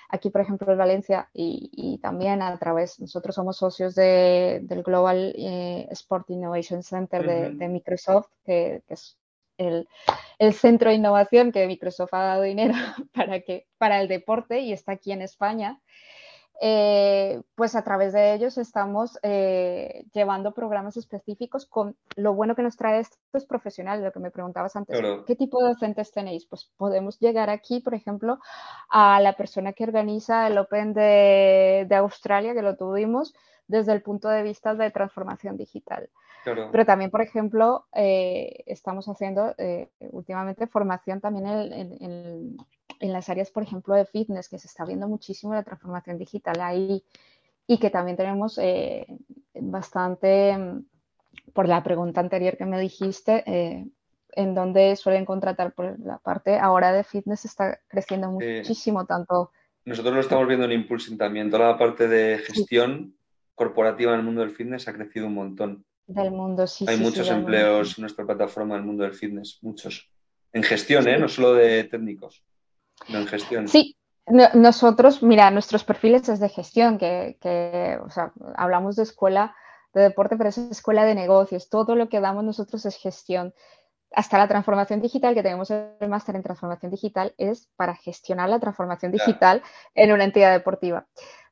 aquí, 0.09 0.29
por 0.29 0.41
ejemplo, 0.41 0.71
en 0.71 0.77
Valencia 0.77 1.29
y, 1.33 1.69
y 1.73 1.97
también 1.99 2.41
a 2.41 2.57
través, 2.57 2.99
nosotros 2.99 3.36
somos 3.36 3.57
socios 3.57 3.93
de, 3.95 4.62
del 4.63 4.83
Global 4.83 5.33
eh, 5.38 5.88
Sport 5.91 6.29
Innovation 6.29 6.81
Center 6.81 7.25
de, 7.25 7.49
de 7.51 7.67
Microsoft, 7.67 8.29
que, 8.45 8.81
que 8.88 8.93
es 8.93 9.17
el, 9.57 9.88
el, 10.39 10.53
centro 10.53 10.89
de 10.89 10.95
innovación 10.95 11.51
que 11.51 11.67
Microsoft 11.67 12.13
ha 12.13 12.23
dado 12.23 12.43
dinero 12.43 12.73
para, 13.13 13.41
que, 13.41 13.67
para 13.77 14.01
el 14.01 14.07
deporte 14.07 14.62
y 14.62 14.71
está 14.71 14.93
aquí 14.93 15.12
en 15.12 15.21
España. 15.21 15.79
Eh, 16.61 17.41
pues 17.55 17.75
a 17.75 17.83
través 17.83 18.13
de 18.13 18.33
ellos 18.33 18.57
estamos 18.57 19.19
eh, 19.23 20.05
llevando 20.13 20.53
programas 20.53 20.97
específicos 20.97 21.65
con 21.65 21.95
lo 22.15 22.35
bueno 22.35 22.55
que 22.55 22.61
nos 22.61 22.77
trae 22.77 22.99
esto 22.99 23.17
es 23.33 23.45
profesional, 23.45 24.03
lo 24.03 24.11
que 24.11 24.19
me 24.19 24.31
preguntabas 24.31 24.75
antes, 24.75 24.97
¿qué 25.25 25.35
tipo 25.35 25.61
de 25.61 25.69
docentes 25.69 26.11
tenéis? 26.11 26.45
Pues 26.45 26.71
podemos 26.77 27.19
llegar 27.19 27.49
aquí, 27.49 27.79
por 27.79 27.95
ejemplo, 27.95 28.39
a 28.89 29.19
la 29.19 29.33
persona 29.33 29.73
que 29.73 29.83
organiza 29.83 30.47
el 30.47 30.57
Open 30.57 30.93
de, 30.93 31.85
de 31.89 31.95
Australia, 31.95 32.53
que 32.53 32.61
lo 32.61 32.77
tuvimos, 32.77 33.33
desde 33.67 33.93
el 33.93 34.01
punto 34.01 34.29
de 34.29 34.43
vista 34.43 34.75
de 34.75 34.91
transformación 34.91 35.57
digital. 35.57 36.09
Pero 36.45 36.85
también, 36.85 37.09
por 37.09 37.21
ejemplo, 37.21 37.85
eh, 37.93 38.63
estamos 38.65 39.07
haciendo 39.07 39.55
últimamente 40.11 40.67
formación 40.67 41.21
también 41.21 41.47
en, 41.47 42.03
en 42.03 42.57
las 43.11 43.29
áreas, 43.29 43.51
por 43.51 43.63
ejemplo, 43.63 43.95
de 43.95 44.05
fitness, 44.05 44.47
que 44.47 44.59
se 44.59 44.67
está 44.67 44.85
viendo 44.85 45.07
muchísimo 45.07 45.53
la 45.53 45.63
transformación 45.63 46.17
digital 46.17 46.61
ahí 46.61 47.03
y 47.67 47.77
que 47.77 47.89
también 47.89 48.17
tenemos 48.17 48.57
eh, 48.57 49.05
bastante, 49.53 50.57
por 51.53 51.67
la 51.67 51.83
pregunta 51.83 52.21
anterior 52.21 52.55
que 52.57 52.65
me 52.65 52.79
dijiste, 52.79 53.43
eh, 53.45 53.87
en 54.35 54.55
donde 54.55 54.95
suelen 54.95 55.25
contratar 55.25 55.73
por 55.73 55.99
la 55.99 56.17
parte 56.17 56.57
ahora 56.57 56.91
de 56.91 57.03
fitness 57.03 57.45
está 57.45 57.79
creciendo 57.87 58.31
muchísimo, 58.31 59.05
tanto... 59.05 59.51
Nosotros 59.85 60.13
lo 60.13 60.21
estamos 60.21 60.47
viendo 60.47 60.65
en 60.65 60.71
Impulsing 60.71 61.17
también, 61.17 61.49
toda 61.49 61.71
la 61.71 61.77
parte 61.77 62.07
de 62.07 62.37
gestión 62.39 63.15
corporativa 63.53 64.13
en 64.13 64.19
el 64.19 64.25
mundo 64.25 64.41
del 64.41 64.51
fitness 64.51 64.87
ha 64.87 64.93
crecido 64.93 65.27
un 65.27 65.35
montón. 65.35 65.85
Del 66.07 66.31
mundo, 66.31 66.67
sí. 66.67 66.85
Hay 66.87 66.97
muchos 66.97 67.29
empleos 67.29 67.97
en 67.97 68.01
nuestra 68.01 68.25
plataforma 68.25 68.75
del 68.75 68.85
mundo 68.85 69.03
del 69.03 69.13
fitness, 69.13 69.59
muchos. 69.61 70.09
En 70.51 70.63
gestión, 70.63 71.07
¿eh? 71.07 71.17
No 71.17 71.27
solo 71.27 71.53
de 71.53 71.83
técnicos, 71.85 72.43
no 73.10 73.19
en 73.19 73.27
gestión. 73.27 73.67
Sí, 73.67 73.97
nosotros, 74.27 75.21
mira, 75.21 75.51
nuestros 75.51 75.84
perfiles 75.84 76.29
es 76.29 76.39
de 76.39 76.49
gestión, 76.49 76.97
que, 76.97 77.38
que 77.41 77.99
o 78.03 78.10
sea, 78.10 78.32
hablamos 78.56 78.95
de 78.95 79.03
escuela 79.03 79.56
de 79.93 80.01
deporte, 80.01 80.38
pero 80.38 80.49
es 80.49 80.58
escuela 80.58 81.06
de 81.06 81.15
negocios. 81.15 81.69
Todo 81.69 81.95
lo 81.95 82.10
que 82.10 82.19
damos 82.19 82.43
nosotros 82.43 82.86
es 82.86 82.97
gestión. 82.97 83.53
Hasta 84.12 84.38
la 84.38 84.47
transformación 84.47 85.01
digital, 85.01 85.34
que 85.34 85.43
tenemos 85.43 85.71
el 85.71 86.10
máster 86.10 86.36
en 86.36 86.43
transformación 86.43 86.91
digital, 86.91 87.34
es 87.38 87.69
para 87.75 87.95
gestionar 87.95 88.49
la 88.49 88.60
transformación 88.60 89.12
digital 89.12 89.63
en 89.95 90.12
una 90.12 90.23
entidad 90.23 90.51
deportiva. 90.51 91.08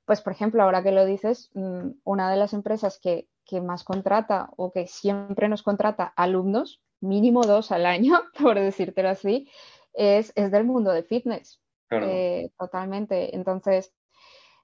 Pues, 0.05 0.21
por 0.21 0.33
ejemplo, 0.33 0.61
ahora 0.63 0.83
que 0.83 0.91
lo 0.91 1.05
dices, 1.05 1.51
mm, 1.53 1.91
una 2.03 2.29
de 2.29 2.37
las 2.37 2.53
empresas 2.53 2.99
que, 2.99 3.27
más 3.63 3.83
contrata 3.83 4.49
o 4.55 4.71
que 4.71 4.87
siempre 4.87 5.49
nos 5.49 5.61
contrata 5.61 6.13
alumnos, 6.15 6.81
mínimo 7.01 7.43
dos 7.43 7.73
al 7.73 7.85
año, 7.85 8.21
por 8.41 8.57
decírtelo 8.57 9.09
así, 9.09 9.49
es, 9.93 10.33
del 10.35 10.63
mundo 10.63 10.91
de 10.91 11.03
fitness. 11.03 11.61
Eh, 11.89 12.51
totalmente. 12.57 13.35
Entonces, 13.35 13.93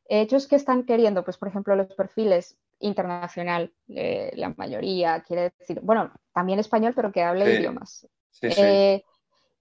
ellos 0.06 0.48
que 0.48 0.56
están 0.56 0.86
queriendo, 0.86 1.24
pues, 1.24 1.38
por 1.38 1.50
ejemplo, 1.50 1.76
los 1.76 1.94
perfiles 1.94 2.58
internacional, 2.80 3.74
eh, 3.90 4.32
la 4.36 4.54
mayoría, 4.56 5.22
quiere 5.22 5.54
decir, 5.60 5.82
bueno, 5.82 6.12
también 6.34 6.60
español, 6.60 6.94
pero 6.96 7.12
que 7.12 7.24
hable 7.24 7.60
idiomas. 7.60 8.08
Eh, 8.42 9.04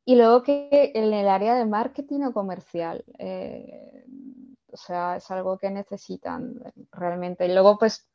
y 0.04 0.14
luego 0.14 0.42
que 0.42 0.92
en 0.94 1.12
el 1.12 1.28
área 1.28 1.54
de 1.54 1.66
marketing 1.66 2.20
o 2.22 2.32
comercial, 2.32 3.04
eh, 3.18 4.04
o 4.70 4.76
sea, 4.76 5.16
es 5.16 5.30
algo 5.30 5.58
que 5.58 5.70
necesitan 5.70 6.60
realmente. 6.92 7.46
Y 7.46 7.52
luego, 7.52 7.78
pues, 7.78 8.06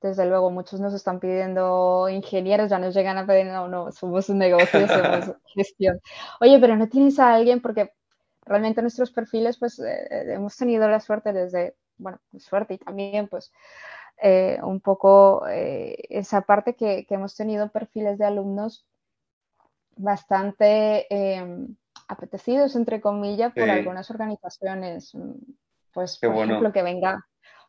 desde 0.00 0.26
luego, 0.26 0.50
muchos 0.50 0.80
nos 0.80 0.94
están 0.94 1.20
pidiendo 1.20 2.08
ingenieros, 2.08 2.70
ya 2.70 2.78
nos 2.78 2.94
llegan 2.94 3.18
a 3.18 3.26
pedir, 3.26 3.46
no, 3.46 3.68
no, 3.68 3.90
somos 3.92 4.28
un 4.28 4.38
negocio, 4.38 4.86
somos 4.86 5.32
gestión. 5.54 6.00
Oye, 6.40 6.58
pero 6.60 6.76
no 6.76 6.88
tienes 6.88 7.18
a 7.18 7.34
alguien 7.34 7.60
porque 7.60 7.92
realmente 8.44 8.82
nuestros 8.82 9.10
perfiles, 9.10 9.58
pues, 9.58 9.80
hemos 9.80 10.56
tenido 10.56 10.88
la 10.88 11.00
suerte 11.00 11.32
desde, 11.32 11.74
bueno, 11.96 12.18
suerte 12.38 12.74
y 12.74 12.78
también, 12.78 13.28
pues, 13.28 13.52
eh, 14.22 14.58
un 14.62 14.80
poco 14.80 15.46
eh, 15.48 15.96
esa 16.08 16.42
parte 16.42 16.74
que, 16.74 17.06
hemos 17.10 17.34
tenido 17.36 17.70
perfiles 17.70 18.18
de 18.18 18.24
alumnos 18.24 18.86
bastante 19.96 21.06
em, 21.12 21.74
apetecidos, 22.08 22.76
entre 22.76 23.00
comillas, 23.00 23.52
por 23.52 23.68
algunas 23.68 24.10
organizaciones. 24.10 25.14
Mm, 25.14 25.32
pues, 25.92 26.18
por 26.18 26.34
ejemplo, 26.34 26.72
que 26.72 26.82
venga 26.82 27.26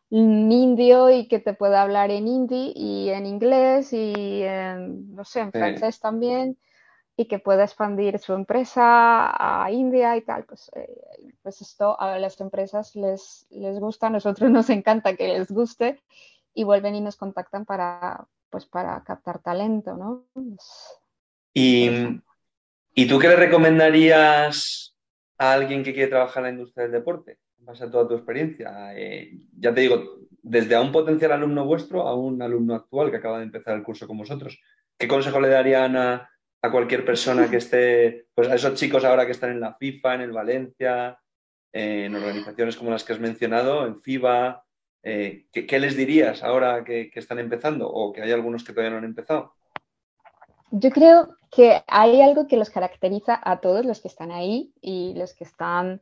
indio 0.09 1.09
y 1.09 1.27
que 1.27 1.39
te 1.39 1.53
pueda 1.53 1.81
hablar 1.81 2.11
en 2.11 2.27
hindi 2.27 2.71
y 2.75 3.09
en 3.09 3.25
inglés 3.25 3.91
y 3.91 4.41
en, 4.43 5.13
no 5.13 5.25
sé, 5.25 5.41
en 5.41 5.51
francés 5.51 5.99
también 5.99 6.57
y 7.19 7.25
que 7.25 7.39
pueda 7.39 7.63
expandir 7.63 8.19
su 8.19 8.33
empresa 8.33 8.83
a 8.83 9.71
India 9.71 10.15
y 10.15 10.21
tal, 10.21 10.45
pues, 10.45 10.69
eh, 10.75 10.87
pues 11.41 11.61
esto 11.61 11.99
a 11.99 12.19
las 12.19 12.39
empresas 12.39 12.95
les, 12.95 13.47
les 13.49 13.79
gusta, 13.79 14.07
a 14.07 14.11
nosotros 14.11 14.49
nos 14.51 14.69
encanta 14.69 15.15
que 15.15 15.27
les 15.27 15.51
guste 15.51 15.99
y 16.53 16.63
vuelven 16.63 16.95
y 16.95 17.01
nos 17.01 17.15
contactan 17.15 17.65
para, 17.65 18.27
pues, 18.51 18.67
para 18.67 19.03
captar 19.03 19.39
talento, 19.39 19.95
¿no? 19.95 20.25
¿Y, 21.53 22.21
¿Y 22.93 23.07
tú 23.07 23.17
qué 23.17 23.29
le 23.29 23.35
recomendarías 23.35 24.95
a 25.39 25.53
alguien 25.53 25.83
que 25.83 25.93
quiere 25.93 26.09
trabajar 26.09 26.41
en 26.41 26.43
la 26.43 26.51
industria 26.51 26.83
del 26.83 26.91
deporte? 26.91 27.39
Base 27.67 27.87
toda 27.89 28.07
tu 28.07 28.15
experiencia. 28.15 28.95
Eh, 28.95 29.33
ya 29.59 29.73
te 29.73 29.81
digo, 29.81 30.19
desde 30.41 30.75
a 30.75 30.81
un 30.81 30.93
potencial 30.93 31.33
alumno 31.33 31.65
vuestro 31.65 32.07
a 32.07 32.15
un 32.15 32.41
alumno 32.41 32.75
actual 32.75 33.11
que 33.11 33.17
acaba 33.17 33.39
de 33.39 33.43
empezar 33.43 33.75
el 33.75 33.83
curso 33.83 34.07
con 34.07 34.17
vosotros. 34.17 34.59
¿Qué 34.97 35.07
consejo 35.07 35.41
le 35.41 35.49
darían 35.49 35.97
a, 35.97 36.29
a 36.61 36.71
cualquier 36.71 37.03
persona 37.05 37.49
que 37.49 37.57
esté, 37.57 38.27
pues 38.33 38.47
a 38.47 38.55
esos 38.55 38.75
chicos 38.75 39.03
ahora 39.03 39.25
que 39.25 39.33
están 39.33 39.51
en 39.51 39.59
la 39.59 39.75
FIFA, 39.75 40.15
en 40.15 40.21
el 40.21 40.31
Valencia, 40.31 41.19
en 41.73 42.15
organizaciones 42.15 42.77
como 42.77 42.91
las 42.91 43.03
que 43.03 43.13
has 43.13 43.19
mencionado, 43.19 43.85
en 43.85 44.01
FIBA, 44.01 44.63
eh, 45.03 45.45
¿qué, 45.51 45.79
les 45.79 45.95
dirías 45.95 46.43
ahora 46.43 46.83
que, 46.83 47.11
están 47.13 47.39
empezando 47.39 47.89
o 47.89 48.11
que 48.11 48.21
hay 48.21 48.31
algunos 48.31 48.63
que 48.63 48.73
todavía 48.73 48.91
no 48.91 48.97
han 48.97 49.05
empezado? 49.05 49.53
Yo 50.71 50.89
creo 50.89 51.37
que 51.51 51.81
hay 51.87 52.21
algo 52.21 52.47
que 52.47 52.57
los 52.57 52.69
caracteriza 52.69 53.39
a 53.41 53.61
todos 53.61 53.85
los 53.85 54.01
que 54.01 54.07
están 54.07 54.31
ahí 54.31 54.73
y 54.81 55.13
los 55.15 55.33
que 55.33 55.43
están 55.43 56.01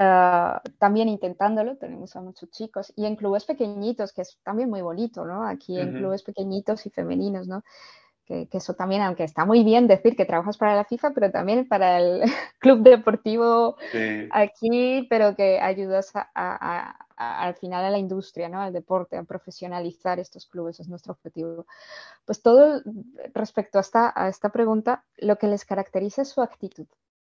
ah, 0.00 0.60
también 0.78 1.08
intentándolo. 1.08 1.76
Tenemos 1.76 2.16
a 2.16 2.20
muchos 2.20 2.50
chicos 2.50 2.92
y 2.96 3.06
en 3.06 3.14
clubes 3.14 3.44
pequeñitos, 3.44 4.12
que 4.12 4.22
es 4.22 4.38
también 4.42 4.68
muy 4.68 4.82
bonito, 4.82 5.24
¿no? 5.24 5.46
Aquí 5.46 5.78
en 5.78 5.94
clubes 5.94 6.24
pequeñitos 6.24 6.86
y 6.86 6.90
femeninos, 6.90 7.46
¿no? 7.46 7.62
Que, 8.24 8.48
eso 8.52 8.74
también, 8.74 9.02
aunque 9.02 9.24
está 9.24 9.44
muy 9.44 9.64
bien 9.64 9.86
decir 9.86 10.16
que 10.16 10.24
trabajas 10.24 10.56
para 10.56 10.76
la 10.76 10.84
FIFA, 10.84 11.10
pero 11.12 11.30
también 11.30 11.68
para 11.68 11.98
el 11.98 12.22
club 12.58 12.82
deportivo 12.82 13.76
aquí, 14.30 15.06
pero 15.08 15.34
que 15.36 15.60
ayudas 15.60 16.12
a, 16.14 16.96
al 17.20 17.54
final 17.54 17.84
a 17.84 17.90
la 17.90 17.98
industria, 17.98 18.48
¿no? 18.48 18.60
al 18.60 18.72
deporte, 18.72 19.16
a 19.16 19.24
profesionalizar 19.24 20.18
estos 20.18 20.46
clubes, 20.46 20.80
es 20.80 20.88
nuestro 20.88 21.12
objetivo. 21.12 21.66
Pues 22.24 22.40
todo 22.40 22.80
respecto 23.34 23.78
a 23.78 23.82
esta, 23.82 24.12
a 24.16 24.28
esta 24.28 24.48
pregunta, 24.48 25.04
lo 25.18 25.36
que 25.36 25.46
les 25.46 25.66
caracteriza 25.66 26.22
es 26.22 26.30
su 26.30 26.40
actitud. 26.40 26.86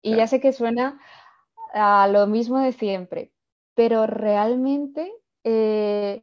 Y 0.01 0.17
ya 0.17 0.27
sé 0.27 0.41
que 0.41 0.53
suena 0.53 1.01
a 1.73 2.09
lo 2.09 2.27
mismo 2.27 2.59
de 2.59 2.73
siempre, 2.73 3.33
pero 3.75 4.07
realmente 4.07 5.13
eh, 5.45 6.23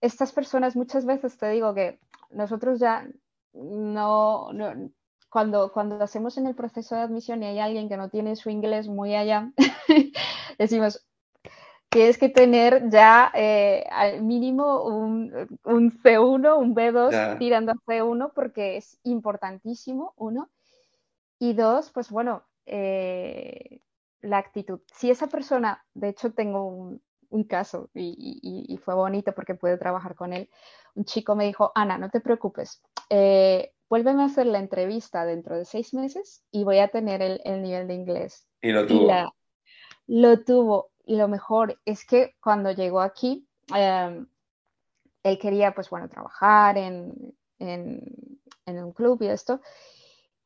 estas 0.00 0.32
personas 0.32 0.76
muchas 0.76 1.06
veces 1.06 1.38
te 1.38 1.48
digo 1.50 1.74
que 1.74 1.98
nosotros 2.30 2.80
ya 2.80 3.06
no, 3.52 4.48
cuando, 5.30 5.72
cuando 5.72 6.02
hacemos 6.02 6.36
en 6.38 6.46
el 6.46 6.54
proceso 6.54 6.94
de 6.94 7.02
admisión 7.02 7.42
y 7.42 7.46
hay 7.46 7.58
alguien 7.60 7.88
que 7.88 7.96
no 7.96 8.08
tiene 8.08 8.36
su 8.36 8.50
inglés 8.50 8.88
muy 8.88 9.14
allá, 9.14 9.52
decimos, 10.58 11.06
tienes 11.92 12.18
que 12.18 12.30
tener 12.30 12.88
ya 12.88 13.30
eh, 13.34 13.84
al 13.90 14.22
mínimo 14.22 14.82
un, 14.84 15.30
C1, 15.62 16.58
un 16.58 16.74
B2 16.74 17.38
tirando 17.38 17.72
a 17.72 17.74
C1 17.74 18.32
porque 18.34 18.78
es 18.78 18.98
importantísimo, 19.04 20.14
uno. 20.16 20.48
Y 21.38 21.54
dos, 21.54 21.90
pues 21.90 22.10
bueno, 22.10 22.44
eh, 22.66 23.80
la 24.22 24.38
actitud. 24.38 24.80
Si 24.94 25.10
esa 25.10 25.26
persona, 25.26 25.84
de 25.94 26.08
hecho 26.08 26.32
tengo 26.32 26.66
un, 26.66 27.00
caso 27.48 27.90
y, 27.94 28.78
fue 28.84 28.94
bonito 28.94 29.32
porque 29.34 29.54
pude 29.54 29.78
trabajar 29.78 30.14
con 30.14 30.32
él, 30.32 30.48
un 30.94 31.04
chico 31.04 31.34
me 31.34 31.46
dijo, 31.46 31.72
Ana, 31.74 31.98
no 31.98 32.10
te 32.10 32.20
preocupes, 32.20 32.82
eh, 33.08 33.72
vuélveme 33.88 34.22
a 34.22 34.26
hacer 34.26 34.46
la 34.46 34.58
entrevista 34.58 35.24
dentro 35.24 35.56
de 35.56 35.64
seis 35.64 35.94
meses 35.94 36.44
y 36.50 36.64
voy 36.64 36.78
a 36.78 36.88
tener 36.88 37.22
el, 37.22 37.62
nivel 37.62 37.88
de 37.88 37.94
inglés. 37.94 38.46
Y 38.60 38.70
lo 38.70 38.86
tuvo. 38.86 39.34
lo 40.06 40.44
tuvo 40.44 40.92
y 41.04 41.16
lo 41.16 41.28
mejor 41.28 41.80
es 41.84 42.04
que 42.04 42.34
cuando 42.40 42.70
llegó 42.70 43.00
aquí, 43.00 43.46
em, 43.74 44.26
él 45.22 45.38
quería, 45.38 45.74
pues 45.74 45.90
bueno, 45.90 46.08
trabajar 46.08 46.78
en, 46.78 47.34
un 48.66 48.92
club 48.92 49.22
y 49.22 49.26
esto. 49.26 49.60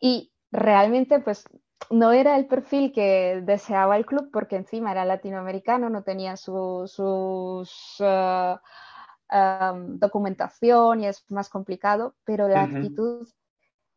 Y 0.01 0.33
realmente, 0.51 1.21
pues 1.21 1.45
no 1.91 2.13
era 2.13 2.37
el 2.37 2.47
perfil 2.47 2.93
que 2.93 3.43
deseaba 3.45 3.97
el 3.97 4.07
club 4.07 4.31
porque 4.33 4.57
encima 4.57 4.93
era 4.93 5.05
latinoamericano, 5.05 5.91
no 5.91 6.03
tenía 6.03 6.37
sus 6.37 6.99
uh, 6.99 8.59
em, 9.31 9.99
documentación 9.99 11.01
y 11.01 11.07
es 11.07 11.25
más 11.31 11.49
complicado, 11.49 12.15
pero 12.25 12.49
la 12.49 12.63
actitud 12.63 13.29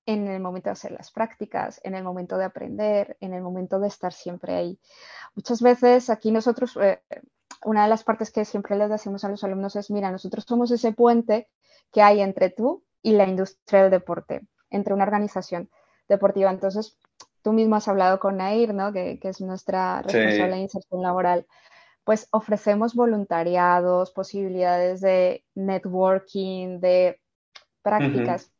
en 0.05 0.27
el 0.27 0.39
momento 0.39 0.69
de 0.69 0.73
hacer 0.73 0.91
las 0.91 1.11
prácticas, 1.11 1.79
en 1.83 1.93
el 1.93 2.03
momento 2.03 2.37
de 2.37 2.45
aprender, 2.45 3.15
en 3.19 3.33
el 3.33 3.41
momento 3.41 3.79
de 3.79 3.87
estar 3.87 4.11
siempre 4.11 4.55
ahí. 4.55 4.79
Muchas 5.35 5.61
veces 5.61 6.09
aquí 6.09 6.31
nosotros, 6.31 6.77
eh, 6.81 7.01
una 7.63 7.83
de 7.83 7.89
las 7.89 8.03
partes 8.03 8.31
que 8.31 8.43
siempre 8.43 8.75
les 8.75 8.89
decimos 8.89 9.23
a 9.23 9.29
los 9.29 9.43
alumnos 9.43 9.75
es, 9.75 9.91
mira, 9.91 10.11
nosotros 10.11 10.45
somos 10.47 10.71
ese 10.71 10.93
puente 10.93 11.49
que 11.91 12.01
hay 12.01 12.21
entre 12.21 12.49
tú 12.49 12.83
y 13.03 13.13
la 13.13 13.27
industria 13.27 13.83
del 13.83 13.91
deporte, 13.91 14.47
entre 14.71 14.93
una 14.93 15.03
organización 15.03 15.69
deportiva. 16.07 16.49
Entonces, 16.49 16.97
tú 17.41 17.53
mismo 17.53 17.75
has 17.75 17.87
hablado 17.87 18.19
con 18.19 18.37
Nair, 18.37 18.73
¿no? 18.73 18.91
que, 18.91 19.19
es 19.21 19.41
nuestra 19.41 20.01
responsable 20.01 20.55
de 20.55 20.61
inserción 20.61 21.01
laboral. 21.01 21.45
Pues 22.03 22.27
ofrecemos 22.31 22.95
voluntariados, 22.95 24.11
posibilidades 24.11 25.01
de 25.01 25.43
networking, 25.55 26.79
de 26.79 27.19
prácticas. 27.81 28.51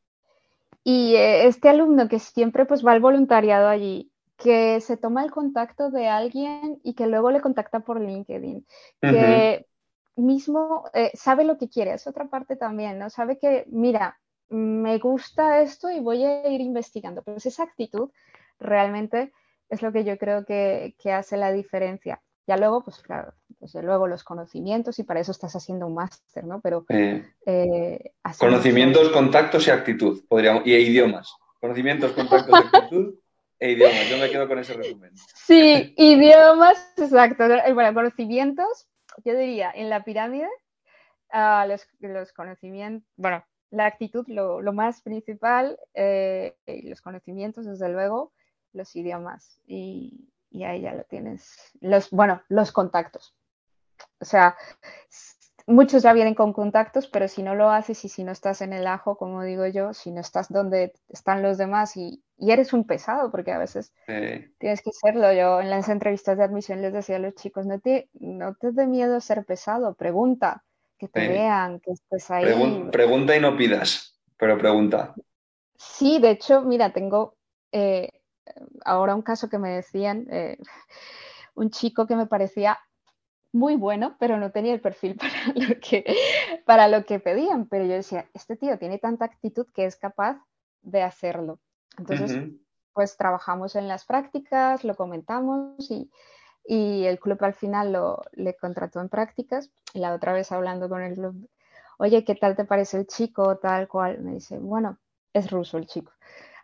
Y 0.83 1.15
eh, 1.15 1.47
este 1.47 1.69
alumno 1.69 2.07
que 2.07 2.19
siempre 2.19 2.65
pues 2.65 2.85
va 2.85 2.91
al 2.91 2.99
voluntariado 2.99 3.67
allí, 3.67 4.11
que 4.37 4.79
se 4.81 4.97
toma 4.97 5.23
el 5.23 5.31
contacto 5.31 5.91
de 5.91 6.07
alguien 6.07 6.79
y 6.83 6.93
que 6.93 7.07
luego 7.07 7.31
le 7.31 7.41
contacta 7.41 7.81
por 7.81 7.99
LinkedIn, 7.99 8.65
que 9.01 9.65
mismo 10.15 10.85
eh, 10.93 11.11
sabe 11.13 11.43
lo 11.43 11.57
que 11.57 11.69
quiere, 11.69 11.93
es 11.93 12.07
otra 12.07 12.29
parte 12.29 12.55
también, 12.55 12.99
¿no? 12.99 13.09
Sabe 13.09 13.37
que, 13.37 13.65
mira, 13.67 14.19
me 14.49 14.97
gusta 14.97 15.61
esto 15.61 15.89
y 15.89 15.99
voy 15.99 16.23
a 16.23 16.49
ir 16.49 16.61
investigando. 16.61 17.21
Pues 17.21 17.45
esa 17.45 17.63
actitud 17.63 18.09
realmente 18.59 19.31
es 19.69 19.81
lo 19.81 19.91
que 19.91 20.03
yo 20.03 20.17
creo 20.17 20.45
que, 20.45 20.95
hace 21.13 21.37
la 21.37 21.51
diferencia. 21.51 22.21
Ya 22.47 22.57
luego, 22.57 22.83
pues 22.83 22.99
claro, 22.99 23.33
desde 23.59 23.83
luego 23.83 24.07
los 24.07 24.23
conocimientos 24.23 24.97
y 24.97 25.03
para 25.03 25.19
eso 25.19 25.31
estás 25.31 25.55
haciendo 25.55 25.85
un 25.85 25.93
máster, 25.93 26.43
¿no? 26.45 26.61
Pero 26.61 26.85
eh, 26.89 28.11
conocimientos, 28.39 29.09
contactos 29.09 29.67
y 29.67 29.71
actitud, 29.71 30.23
podríamos, 30.27 30.65
y 30.65 30.73
idiomas. 30.73 31.31
Conocimientos, 31.61 32.11
contactos, 32.13 32.55
actitud 32.55 33.15
e 33.59 33.71
idiomas. 33.73 34.09
Yo 34.09 34.17
me 34.17 34.31
quedo 34.31 34.47
con 34.47 34.57
ese 34.57 34.73
resumen. 34.73 35.11
Sí, 35.35 35.93
idiomas, 35.95 36.91
exacto. 36.97 37.43
Bueno, 37.73 37.93
conocimientos, 37.93 38.87
yo 39.23 39.37
diría, 39.37 39.71
en 39.75 39.89
la 39.89 40.03
pirámide, 40.03 40.49
uh, 41.33 41.67
los, 41.67 41.87
los, 41.99 42.33
conocimientos, 42.33 43.07
bueno, 43.15 43.45
la 43.69 43.85
actitud, 43.85 44.25
lo, 44.27 44.61
lo 44.61 44.73
más 44.73 45.01
principal, 45.03 45.77
eh, 45.93 46.55
los 46.65 47.01
conocimientos, 47.01 47.67
desde 47.67 47.89
luego, 47.89 48.31
los 48.73 48.95
idiomas 48.95 49.59
y, 49.65 50.29
y, 50.49 50.63
ahí 50.63 50.81
ya 50.81 50.93
lo 50.93 51.03
tienes. 51.03 51.71
Los, 51.81 52.09
bueno, 52.11 52.41
los 52.49 52.71
contactos. 52.71 53.35
O 54.19 54.25
sea, 54.25 54.55
muchos 55.69 56.03
ya 56.03 56.13
vienen 56.13 56.35
con 56.35 56.53
contactos, 56.53 57.07
pero 57.07 57.27
si 57.27 57.43
no 57.43 57.55
lo 57.55 57.69
haces 57.69 58.03
y 58.03 58.09
si 58.09 58.23
no 58.23 58.31
estás 58.31 58.61
en 58.61 58.73
el 58.73 58.87
ajo, 58.87 59.17
como 59.17 59.43
digo 59.43 59.67
yo, 59.67 59.93
si 59.93 60.11
no 60.11 60.21
estás 60.21 60.49
donde 60.49 60.93
están 61.07 61.41
los 61.41 61.57
demás 61.57 61.95
y, 61.95 62.23
y 62.37 62.51
eres 62.51 62.73
un 62.73 62.85
pesado, 62.85 63.31
porque 63.31 63.51
a 63.51 63.59
veces 63.59 63.93
tienes 64.05 64.81
que 64.81 64.91
serlo. 64.91 65.31
Yo 65.33 65.61
en 65.61 65.69
las 65.69 65.89
entrevistas 65.89 66.37
de 66.37 66.43
admisión 66.43 66.81
les 66.81 66.93
decía 66.93 67.17
a 67.17 67.19
los 67.19 67.35
chicos, 67.35 67.65
no 67.65 67.79
te, 67.79 68.09
no 68.13 68.55
te 68.55 68.71
dé 68.71 68.87
miedo 68.87 69.19
ser 69.21 69.45
pesado, 69.45 69.93
pregunta, 69.93 70.63
que 70.97 71.07
te 71.07 71.27
vean, 71.27 71.79
que 71.79 71.91
estés 71.91 72.29
ahí. 72.31 72.45
pregunta 72.91 73.35
y 73.35 73.39
no 73.39 73.55
pidas, 73.55 74.19
pero 74.37 74.57
pregunta. 74.57 75.13
Sí, 75.77 76.19
de 76.19 76.31
hecho, 76.31 76.61
mira, 76.61 76.91
tengo 76.91 77.37
eh, 77.71 78.09
ahora 78.85 79.15
un 79.15 79.21
caso 79.21 79.49
que 79.49 79.57
me 79.57 79.69
decían, 79.69 80.27
eh, 80.29 80.57
un 81.55 81.69
chico 81.69 82.07
que 82.07 82.15
me 82.15 82.25
parecía 82.25 82.79
muy 83.51 83.75
bueno, 83.75 84.15
pero 84.19 84.37
no 84.37 84.51
tenía 84.51 84.73
el 84.73 84.81
perfil 84.81 85.15
para 85.17 85.53
lo, 85.55 85.79
que, 85.79 86.05
para 86.65 86.87
lo 86.87 87.05
que 87.05 87.19
pedían. 87.19 87.67
Pero 87.67 87.85
yo 87.85 87.93
decía, 87.93 88.29
este 88.33 88.55
tío 88.55 88.77
tiene 88.77 88.99
tanta 88.99 89.25
actitud 89.25 89.67
que 89.73 89.85
es 89.85 89.95
capaz 89.95 90.41
de 90.81 91.01
hacerlo. 91.01 91.59
Entonces, 91.97 92.49
pues 92.93 93.17
trabajamos 93.17 93.75
en 93.75 93.87
las 93.87 94.05
prácticas, 94.05 94.83
lo 94.83 94.95
comentamos 94.95 95.91
y, 95.91 96.09
y 96.63 97.05
el 97.05 97.19
club 97.19 97.37
al 97.43 97.53
final 97.53 97.91
lo, 97.91 98.21
le 98.31 98.55
contrató 98.55 99.01
en 99.01 99.09
prácticas. 99.09 99.69
Y 99.93 99.99
la 99.99 100.13
otra 100.13 100.33
vez 100.33 100.51
hablando 100.51 100.87
con 100.87 101.01
el 101.01 101.15
club, 101.15 101.49
oye, 101.97 102.23
¿qué 102.23 102.35
tal 102.35 102.55
te 102.55 102.65
parece 102.65 102.97
el 102.97 103.07
chico? 103.07 103.57
Tal 103.57 103.87
cual. 103.87 104.19
Me 104.21 104.35
dice, 104.35 104.57
bueno, 104.59 104.97
es 105.33 105.51
ruso 105.51 105.77
el 105.77 105.87
chico 105.87 106.13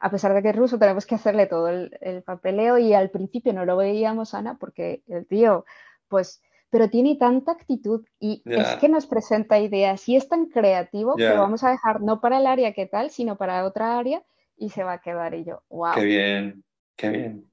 a 0.05 0.11
pesar 0.11 0.35
de 0.35 0.43
que 0.43 0.49
es 0.49 0.55
ruso, 0.55 0.77
tenemos 0.77 1.07
que 1.07 1.15
hacerle 1.15 1.47
todo 1.47 1.67
el, 1.67 2.21
papeleo 2.23 2.77
y 2.77 2.93
al 2.93 3.09
principio 3.09 3.53
no 3.53 3.65
lo 3.65 3.75
veíamos, 3.75 4.35
Ana, 4.35 4.55
porque 4.59 5.01
el 5.07 5.25
tío, 5.25 5.65
pues, 6.07 6.43
pero 6.69 6.91
tiene 6.91 7.15
tanta 7.15 7.53
actitud 7.53 8.05
y 8.19 8.43
es 8.45 8.75
que 8.75 8.87
nos 8.87 9.07
presenta 9.07 9.57
ideas 9.57 10.07
y 10.07 10.15
es 10.15 10.29
tan 10.29 10.45
creativo 10.45 11.15
que 11.15 11.27
lo 11.27 11.37
vamos 11.41 11.63
a 11.63 11.71
dejar 11.71 12.01
no 12.01 12.21
para 12.21 12.37
el 12.37 12.45
área 12.45 12.71
que 12.71 12.85
tal, 12.85 13.09
sino 13.09 13.35
para 13.35 13.65
otra 13.65 13.97
área 13.97 14.21
y 14.55 14.69
se 14.69 14.83
va 14.83 14.93
a 14.93 15.01
quedar 15.01 15.33
y 15.33 15.43
yo, 15.43 15.63
wow. 15.69 15.95
Qué 15.95 16.05
bien, 16.05 16.63
qué 16.95 17.09
bien. 17.09 17.51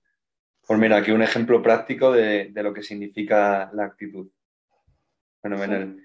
Pues 0.66 0.78
mira, 0.78 0.98
aquí 0.98 1.10
un 1.10 1.22
ejemplo 1.22 1.62
práctico 1.62 2.12
de, 2.12 2.52
lo 2.54 2.74
que 2.74 2.82
significa 2.82 3.70
la 3.72 3.86
actitud. 3.86 4.28
Fenomenal. 5.40 5.96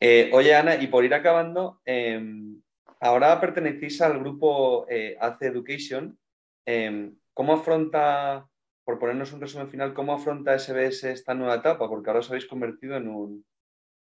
Eh, 0.00 0.30
oye, 0.32 0.54
Ana, 0.54 0.76
y 0.76 0.86
por 0.86 1.04
ir 1.04 1.12
acabando, 1.12 1.82
em, 1.84 2.62
ahora 3.04 3.38
pertenecéis 3.38 4.00
al 4.00 4.18
grupo 4.18 4.86
eh, 4.88 5.16
AC 5.20 5.42
Education. 5.42 6.18
Em, 6.64 7.14
¿Cómo 7.34 7.52
afronta, 7.52 8.48
por 8.84 8.98
ponernos 8.98 9.32
un 9.32 9.40
resumen 9.42 9.68
final, 9.68 9.92
cómo 9.92 10.14
afronta 10.14 10.58
SBS 10.58 11.04
esta 11.04 11.34
nueva 11.34 11.56
etapa? 11.56 11.88
Porque 11.88 12.08
ahora 12.08 12.20
os 12.20 12.30
habéis 12.30 12.46
convertido 12.46 12.96
en 12.96 13.08
un. 13.08 13.46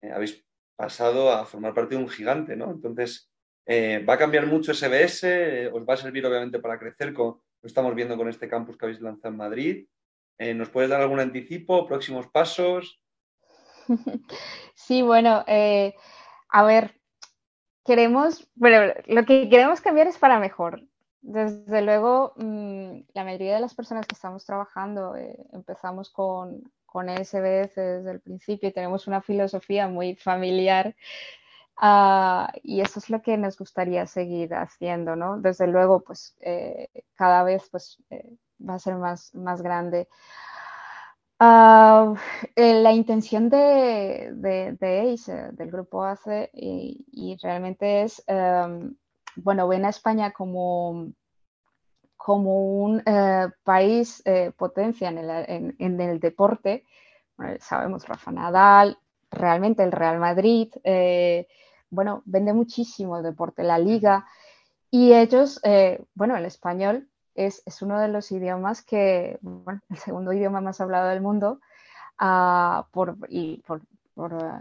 Eh, 0.01 0.13
habéis 0.13 0.45
pasado 0.77 1.33
a 1.33 1.45
formar 1.45 1.75
parte 1.75 1.97
de 1.97 2.03
un 2.03 2.09
gigante, 2.09 2.55
¿no? 2.55 2.71
Entonces, 2.71 3.31
eh, 3.67 4.05
¿va 4.09 4.15
a 4.15 4.19
cambiar 4.19 4.47
mucho 4.47 4.73
SBS? 4.73 5.71
¿Os 5.73 5.83
va 5.83 5.95
a 5.95 5.97
servir, 5.97 6.25
obviamente, 6.27 6.61
para 6.61 6.79
crecer? 6.79 7.13
Lo 7.13 7.43
estamos 7.65 7.95
viendo 7.97 8.17
con 8.17 8.29
este 8.29 8.49
campus 8.49 8.77
que 8.77 8.87
habéis 8.87 9.01
lanzado 9.01 9.33
en 9.33 9.39
Madrid. 9.39 9.87
¿Nos 10.39 10.69
puedes 10.69 10.91
dar 10.91 11.01
algún 11.01 11.21
anticipo? 11.21 11.87
¿Próximos 11.87 12.29
pasos? 12.29 13.01
Sí, 14.75 15.03
bueno, 15.03 15.45
a 15.47 16.65
ver, 16.65 17.01
queremos, 17.85 18.49
bueno, 18.55 18.93
lo 19.07 19.25
que 19.25 19.49
queremos 19.49 19.81
cambiar 19.81 20.07
es 20.07 20.19
para 20.19 20.39
mejor. 20.39 20.83
Desde 21.21 21.81
luego, 21.83 22.35
mm, 22.37 23.01
la 23.15 23.25
mayoría 23.25 23.55
de 23.55 23.61
las 23.61 23.75
personas 23.75 24.07
que 24.07 24.15
estamos 24.15 24.45
trabajando 24.45 25.17
eh, 25.17 25.37
empezamos 25.53 26.11
con, 26.11 26.71
con 26.85 27.09
SBS 27.09 27.75
desde 27.81 28.11
el 28.11 28.21
principio 28.21 28.69
y 28.69 28.73
tenemos 28.73 29.07
una 29.07 29.23
filosofía 29.23 29.89
muy 29.89 30.17
familiar 30.17 30.95
ah, 31.77 32.53
y 32.63 32.83
eso 32.83 32.99
es 33.01 33.11
lo 33.11 33.23
que 33.23 33.37
nos 33.39 33.59
gustaría 33.59 34.07
seguir 34.07 34.55
haciendo, 34.55 35.17
¿no? 35.17 35.41
Desde 35.41 35.67
luego, 35.67 36.01
pues 36.05 36.37
eh, 36.41 36.89
cada 37.17 37.43
vez 37.43 37.69
pues, 37.71 38.03
eh, 38.11 38.37
va 38.61 38.75
a 38.75 38.79
ser 38.79 38.97
más, 38.97 39.35
más 39.35 39.63
grande. 39.63 40.09
Uh, 41.41 42.15
la 42.57 42.93
intención 42.93 43.49
de, 43.51 44.31
de, 44.35 45.13
ACE, 45.13 45.51
del 45.53 45.71
grupo 45.71 46.05
ACE, 46.05 46.51
y, 46.55 47.37
realmente 47.43 48.03
es, 48.03 48.23
em, 48.29 48.95
bueno, 49.37 49.67
ven 49.67 49.85
a 49.85 49.89
España 49.89 50.33
como, 50.33 51.13
un 52.27 53.03
eh, 53.05 53.49
país 53.65 54.23
eh, 54.25 54.53
potencia 54.57 55.09
en, 55.09 56.01
el 56.01 56.21
deporte. 56.21 56.85
sabemos 57.61 58.07
Rafa 58.07 58.31
Nadal, 58.31 58.99
realmente 59.31 59.83
el 59.83 59.93
Real 59.93 60.19
Madrid, 60.21 60.73
bueno, 61.91 62.23
vende 62.27 62.53
muchísimo 62.53 63.17
el 63.19 63.25
deporte, 63.25 63.65
la 63.65 63.79
liga, 63.79 64.27
y 64.91 65.13
ellos, 65.13 65.61
bueno, 66.15 66.37
el 66.37 66.45
español 66.47 67.09
es, 67.35 67.63
uno 67.83 68.01
de 68.01 68.09
los 68.09 68.31
idiomas 68.33 68.83
que, 68.83 69.39
bueno, 69.43 69.81
el 69.91 69.97
segundo 69.99 70.33
idioma 70.33 70.61
más 70.61 70.81
hablado 70.81 71.09
del 71.09 71.21
mundo 71.21 71.61
uh, 72.21 72.85
por, 72.91 73.17
y 73.29 73.63
por, 73.67 73.83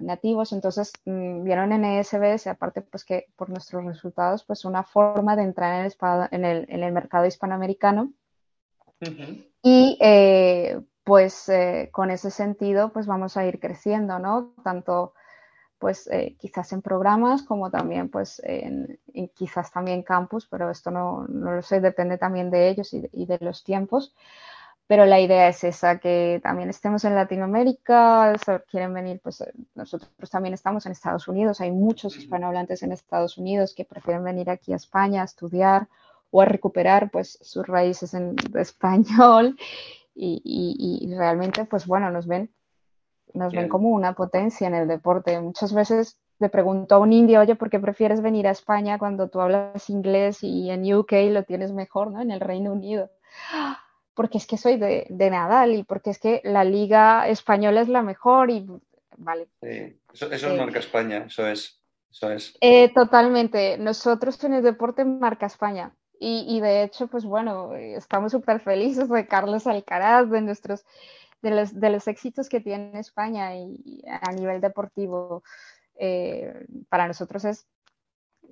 nativos, 0.02 0.52
entonces 0.52 0.92
mm, 1.06 1.44
vieron 1.44 1.72
en 1.74 1.86
ESBS, 1.86 2.48
aparte 2.48 2.82
pues 2.82 3.06
que 3.06 3.28
por 3.36 3.50
nuestros 3.50 3.86
resultados, 3.86 4.44
pues 4.44 4.66
una 4.66 4.84
forma 4.84 5.36
de 5.36 5.44
entrar 5.44 5.80
en 5.80 5.86
el, 5.86 6.28
en 6.32 6.46
el, 6.46 6.66
en 6.70 6.84
el 6.84 6.92
mercado 6.92 7.28
hispanoamericano. 7.28 8.12
Y 9.62 9.98
eh, 10.02 10.82
pues 11.04 11.50
eh, 11.50 11.90
con 11.92 12.10
ese 12.10 12.32
sentido, 12.32 12.92
pues 12.92 13.06
vamos 13.06 13.38
a 13.38 13.46
ir 13.46 13.60
creciendo, 13.60 14.20
¿no? 14.20 14.54
Tanto 14.64 15.14
pues 15.84 16.08
eh, 16.08 16.38
quizás 16.40 16.72
en 16.72 16.82
programas 16.82 17.44
como 17.44 17.70
también 17.70 18.08
pues 18.08 18.42
en, 18.46 19.02
quizás 19.36 19.70
también 19.70 20.02
campus, 20.02 20.48
pero 20.50 20.70
esto 20.70 20.92
no, 20.92 21.26
lo 21.28 21.62
sé, 21.62 21.82
depende 21.82 22.18
también 22.18 22.50
de 22.50 22.70
ellos 22.70 22.94
y 22.94 23.26
de, 23.26 23.38
los 23.42 23.66
tiempos. 23.66 24.16
Pero 24.88 25.06
la 25.06 25.20
idea 25.20 25.50
es 25.50 25.62
esa, 25.66 26.00
que 26.00 26.40
también 26.42 26.70
estemos 26.70 27.04
en 27.04 27.16
Latinoamérica, 27.16 28.34
quieren 28.72 28.94
venir, 28.94 29.20
pues 29.22 29.42
eh, 29.42 29.52
nosotros 29.76 30.30
también 30.32 30.54
estamos 30.54 30.86
en 30.86 30.94
Estados 30.94 31.28
Unidos, 31.28 31.60
hay 31.60 31.72
muchos 31.72 32.16
hispanohablantes 32.16 32.82
en 32.82 32.94
Estados 32.94 33.38
Unidos 33.38 33.74
que 33.76 33.84
prefieren 33.84 34.24
venir 34.24 34.50
aquí 34.50 34.72
a 34.72 34.78
España 34.78 35.24
a 35.24 35.26
estudiar 35.26 35.90
o 36.32 36.42
a 36.42 36.46
recuperar 36.46 37.12
pues 37.12 37.38
sus 37.42 37.68
raíces 37.68 38.14
en 38.14 38.38
español 38.58 39.58
y, 40.16 41.02
y 41.04 41.14
realmente 41.14 41.66
pues 41.66 41.86
bueno, 41.86 42.10
nos 42.10 42.26
ven 42.26 42.50
nos 43.34 43.54
ven 43.54 43.70
como 43.70 43.90
una 43.90 44.14
potencia 44.14 44.68
en 44.68 44.76
el 44.76 44.88
deporte. 44.88 45.40
Muchas 45.40 45.74
veces 45.74 46.18
le 46.40 46.50
pregunto 46.50 46.96
a 46.96 47.00
un 47.00 47.14
indio, 47.14 47.40
oye, 47.40 47.56
¿por 47.56 47.70
qué 47.70 47.80
prefieres 47.80 48.22
venir 48.22 48.48
a 48.48 48.52
España 48.52 48.98
cuando 48.98 49.30
tú 49.30 49.40
hablas 49.42 49.90
inglés 49.90 50.44
y 50.44 50.70
en 50.70 50.94
UK 50.94 51.14
lo 51.30 51.44
tienes 51.44 51.72
mejor, 51.72 52.12
¿no? 52.12 52.22
En 52.22 52.32
el 52.32 52.40
Reino 52.40 52.72
Unido. 52.72 53.10
Porque 54.16 54.38
es 54.38 54.46
que 54.46 54.58
soy 54.58 54.78
de, 54.78 55.08
Nadal 55.10 55.74
y 55.74 55.84
porque 55.84 56.12
es 56.12 56.20
que 56.20 56.40
la 56.44 56.64
liga 56.64 57.28
española 57.28 57.82
es 57.82 57.90
la 57.90 58.04
mejor 58.04 58.52
y 58.52 58.64
vale. 59.18 59.48
Eso, 59.60 60.32
es 60.32 60.44
eh, 60.44 60.56
marca 60.56 60.78
España, 60.78 61.24
eso 61.26 61.48
es. 61.48 61.82
Eso 62.12 62.32
es. 62.32 62.56
Eh, 62.62 62.94
totalmente. 62.94 63.76
Nosotros 63.80 64.44
en 64.44 64.54
el 64.54 64.62
deporte 64.62 65.04
marca 65.04 65.48
España. 65.48 65.96
Y, 66.20 66.46
y 66.48 66.62
de 66.62 66.84
hecho, 66.84 67.08
pues 67.08 67.26
bueno, 67.26 67.74
estamos 67.74 68.34
súper 68.34 68.60
felices 68.60 69.10
de 69.10 69.26
Carlos 69.26 69.66
Alcaraz, 69.66 70.30
de 70.30 70.42
nuestros 70.42 70.86
de 71.44 71.52
los, 71.52 71.80
de 71.80 71.90
los 71.92 72.08
éxitos 72.08 72.50
que 72.50 72.62
tiene 72.62 73.00
España 73.00 73.56
y 73.56 74.02
a 74.08 74.32
nivel 74.32 74.62
deportivo, 74.62 75.44
eh, 75.96 76.66
para 76.90 77.08
nosotros 77.08 77.46
es 77.46 77.68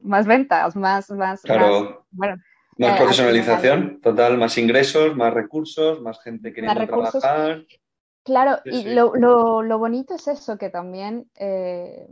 más 0.03 0.27
ventas, 0.27 0.75
más, 0.75 1.09
más, 1.09 1.41
claro. 1.41 2.05
más, 2.11 2.37
más 2.77 2.93
eh, 2.93 2.97
profesionalización, 2.97 4.01
total, 4.01 4.37
más 4.37 4.57
ingresos, 4.57 5.15
más 5.15 5.33
recursos, 5.33 6.01
más 6.01 6.21
gente 6.21 6.53
queriendo 6.53 6.85
trabajar. 6.85 7.65
Claro, 8.23 8.59
y 8.65 8.93
Lo, 8.93 9.15
lo, 9.15 9.63
lo, 9.63 9.79
bonito 9.79 10.13
es 10.13 10.27
eso, 10.27 10.57
que 10.57 10.69
también, 10.69 11.31
eh, 11.35 12.07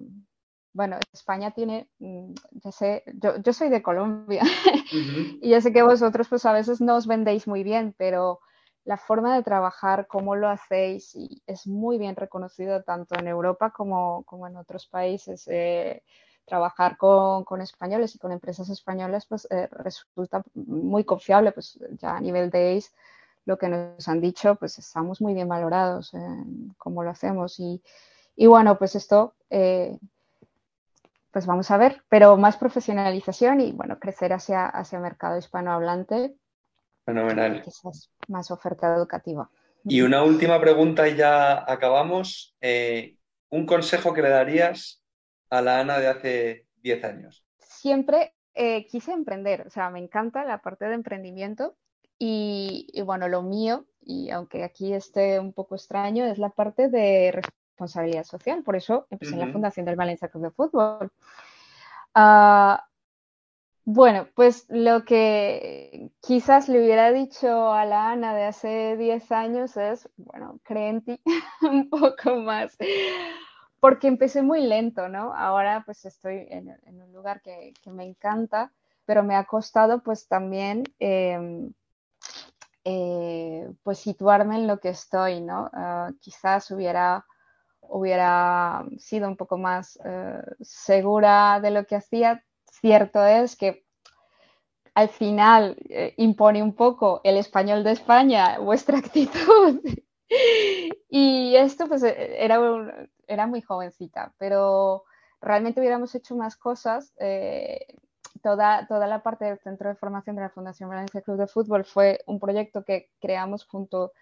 bueno, 0.74 0.98
España 1.14 1.52
tiene, 1.52 1.88
mm, 2.00 2.34
ya 2.64 2.72
sé, 2.72 3.04
yo, 3.14 3.54
soy 3.54 3.70
de 3.70 3.84
Colombia. 3.84 4.42
Y 5.42 5.50
ya 5.50 5.62
sé 5.62 5.72
que 5.72 5.84
vosotros 5.84 6.28
pues 6.28 6.46
a 6.48 6.54
veces 6.54 6.82
no 6.82 6.96
os 6.96 7.06
vendéis 7.06 7.48
muy 7.48 7.64
bien, 7.64 7.94
pero 7.96 8.40
la 8.86 8.98
forma 8.98 9.36
de 9.36 9.44
trabajar, 9.44 10.08
cómo 10.08 10.36
lo 10.36 10.50
hacéis, 10.50 11.16
y 11.16 11.42
es 11.46 11.68
muy 11.68 11.98
bien 11.98 12.16
reconocido 12.16 12.84
tanto 12.84 13.16
en 13.20 13.28
Europa 13.28 13.72
como, 13.72 14.24
como 14.24 14.48
en 14.48 14.56
otros 14.58 14.88
países. 14.88 15.48
Eh, 15.48 16.04
trabajar 16.46 16.98
con, 16.98 17.44
con, 17.44 17.62
españoles 17.62 18.16
y 18.16 18.18
con 18.18 18.32
empresas 18.32 18.70
españolas 18.70 19.28
pues 19.28 19.48
eh, 19.52 19.68
resulta 19.72 20.44
muy 20.56 21.04
confiable, 21.04 21.52
pues 21.52 21.80
ya 22.00 22.18
a 22.18 22.20
nivel 22.20 22.50
de 22.50 22.76
ACE 22.78 22.90
lo 23.46 23.58
que 23.58 23.70
nos 23.70 24.08
han 24.08 24.20
dicho, 24.20 24.56
pues 24.56 24.78
estamos 24.78 25.22
muy 25.22 25.34
bien 25.34 25.48
valorados 25.48 26.14
en 26.14 26.74
cómo 26.78 27.04
lo 27.04 27.10
hacemos 27.12 27.60
y, 27.60 27.82
y 28.36 28.48
bueno, 28.48 28.78
pues 28.78 28.96
esto, 28.96 29.34
eh, 29.50 29.98
pues 31.32 31.46
vamos 31.46 31.72
a 31.72 31.78
ver, 31.78 32.04
pero 32.10 32.38
más 32.38 32.58
profesionalización 32.58 33.62
y 33.62 33.72
bueno, 33.72 34.00
crecer 34.00 34.34
hacia, 34.34 34.68
hacia 34.68 35.00
mercado 35.00 35.38
hispanohablante. 35.38 36.36
Fenomenal. 37.10 37.62
Quizás 37.62 38.12
más 38.28 38.52
oferta 38.52 38.96
educativa. 38.96 39.50
Y 39.84 40.02
una 40.02 40.24
última 40.24 40.60
pregunta 40.60 41.08
y 41.08 41.16
ya 41.16 41.64
acabamos. 41.72 42.56
Eh, 42.62 43.18
¿Un 43.50 43.66
consejo 43.66 44.14
que 44.14 44.22
le 44.22 44.30
darías 44.30 45.02
a 45.50 45.62
la 45.62 45.80
Ana 45.80 45.98
de 46.00 46.08
hace 46.08 46.68
10 46.84 47.04
años? 47.04 47.44
Siempre 47.58 48.36
eh, 48.54 48.86
quise 48.88 49.12
emprender, 49.12 49.66
o 49.66 49.70
sea, 49.70 49.90
me 49.90 50.00
encanta 50.00 50.44
la 50.46 50.62
parte 50.62 50.86
de 50.86 50.94
emprendimiento 50.94 51.76
y, 52.20 52.92
bueno, 53.06 53.30
lo 53.30 53.42
mío, 53.42 53.86
y 54.02 54.30
aunque 54.30 54.64
aquí 54.64 54.94
esté 54.94 55.40
un 55.40 55.54
poco 55.54 55.76
extraño, 55.76 56.26
es 56.26 56.38
la 56.38 56.50
parte 56.50 56.90
de 56.90 57.32
responsabilidad 57.32 58.26
social. 58.26 58.62
Por 58.64 58.76
eso 58.76 59.08
empecé 59.10 59.34
en 59.34 59.40
la 59.40 59.52
fundación 59.52 59.86
del 59.86 59.96
Valencia 59.96 60.28
Club 60.28 60.44
de 60.44 60.52
Fútbol. 60.52 61.12
Ah, 62.14 62.89
bueno, 63.92 64.28
pues 64.36 64.68
lo 64.70 65.04
que 65.04 66.12
quizás 66.22 66.70
le 66.70 66.80
hubiera 66.80 67.12
dicho 67.12 67.74
a 67.74 67.86
la 67.86 68.12
Ana 68.12 68.36
de 68.36 68.44
hace 68.44 68.96
10 68.98 69.32
años 69.32 69.78
es, 69.78 70.08
bueno, 70.16 70.60
cree 70.62 70.90
en 70.90 71.02
ti 71.04 71.20
un 71.64 71.90
poco 71.90 72.36
más 72.36 72.78
porque 73.80 74.08
empecé 74.08 74.44
muy 74.44 74.62
lento, 74.62 75.10
¿no? 75.10 75.34
Ahora 75.34 75.82
pues 75.88 76.06
estoy 76.06 76.46
en, 76.52 76.70
un 77.02 77.14
lugar 77.14 77.42
que, 77.42 77.74
me 77.88 78.04
encanta, 78.04 78.72
pero 79.06 79.24
me 79.24 79.36
ha 79.36 79.46
costado 79.46 80.04
pues 80.04 80.28
también 80.28 80.84
em, 81.00 81.74
eh, 82.84 83.72
pues 83.82 83.98
situarme 83.98 84.58
en 84.58 84.68
lo 84.68 84.80
que 84.80 84.90
estoy, 84.90 85.42
¿no? 85.42 85.68
Ah, 85.74 86.12
quizás 86.22 86.70
hubiera, 86.70 87.26
hubiera 87.82 88.86
sido 89.00 89.28
un 89.28 89.36
poco 89.36 89.58
más 89.58 90.00
eh, 90.06 90.44
segura 90.62 91.60
de 91.60 91.72
lo 91.72 91.86
que 91.86 91.96
hacía. 91.96 92.44
Cierto 92.82 93.26
es 93.26 93.56
que 93.56 93.86
al 94.94 95.10
final 95.10 95.78
eh, 95.90 96.14
impone 96.18 96.64
un 96.64 96.76
poco 96.76 97.22
el 97.24 97.38
español 97.38 97.84
de 97.84 97.92
España 97.92 98.60
vuestra 98.60 98.98
actitud. 99.00 99.82
y 101.10 101.56
esto 101.56 101.88
pues 101.88 102.04
era 102.04 102.60
un, 102.60 102.92
era 103.28 103.48
muy 103.48 103.62
jovencita, 103.62 104.34
pero 104.38 105.04
realmente 105.42 105.80
hubiéramos 105.80 106.14
hecho 106.16 106.36
más 106.36 106.58
cosas. 106.58 107.14
Eh, 107.20 107.86
toda, 108.42 108.88
toda 108.88 109.08
la 109.08 109.24
parte 109.24 109.46
del 109.46 109.60
Centro 109.60 109.90
de 109.90 109.96
Formación 109.96 110.36
de 110.36 110.44
la 110.44 110.50
Fundación 110.50 110.90
Valencia 110.90 111.22
Club 111.22 111.38
de 111.38 111.48
Fútbol 111.48 111.86
fue 111.86 112.20
un 112.26 112.40
proyecto 112.40 112.84
que 112.84 113.10
creamos 113.20 113.66
junto, 113.66 114.14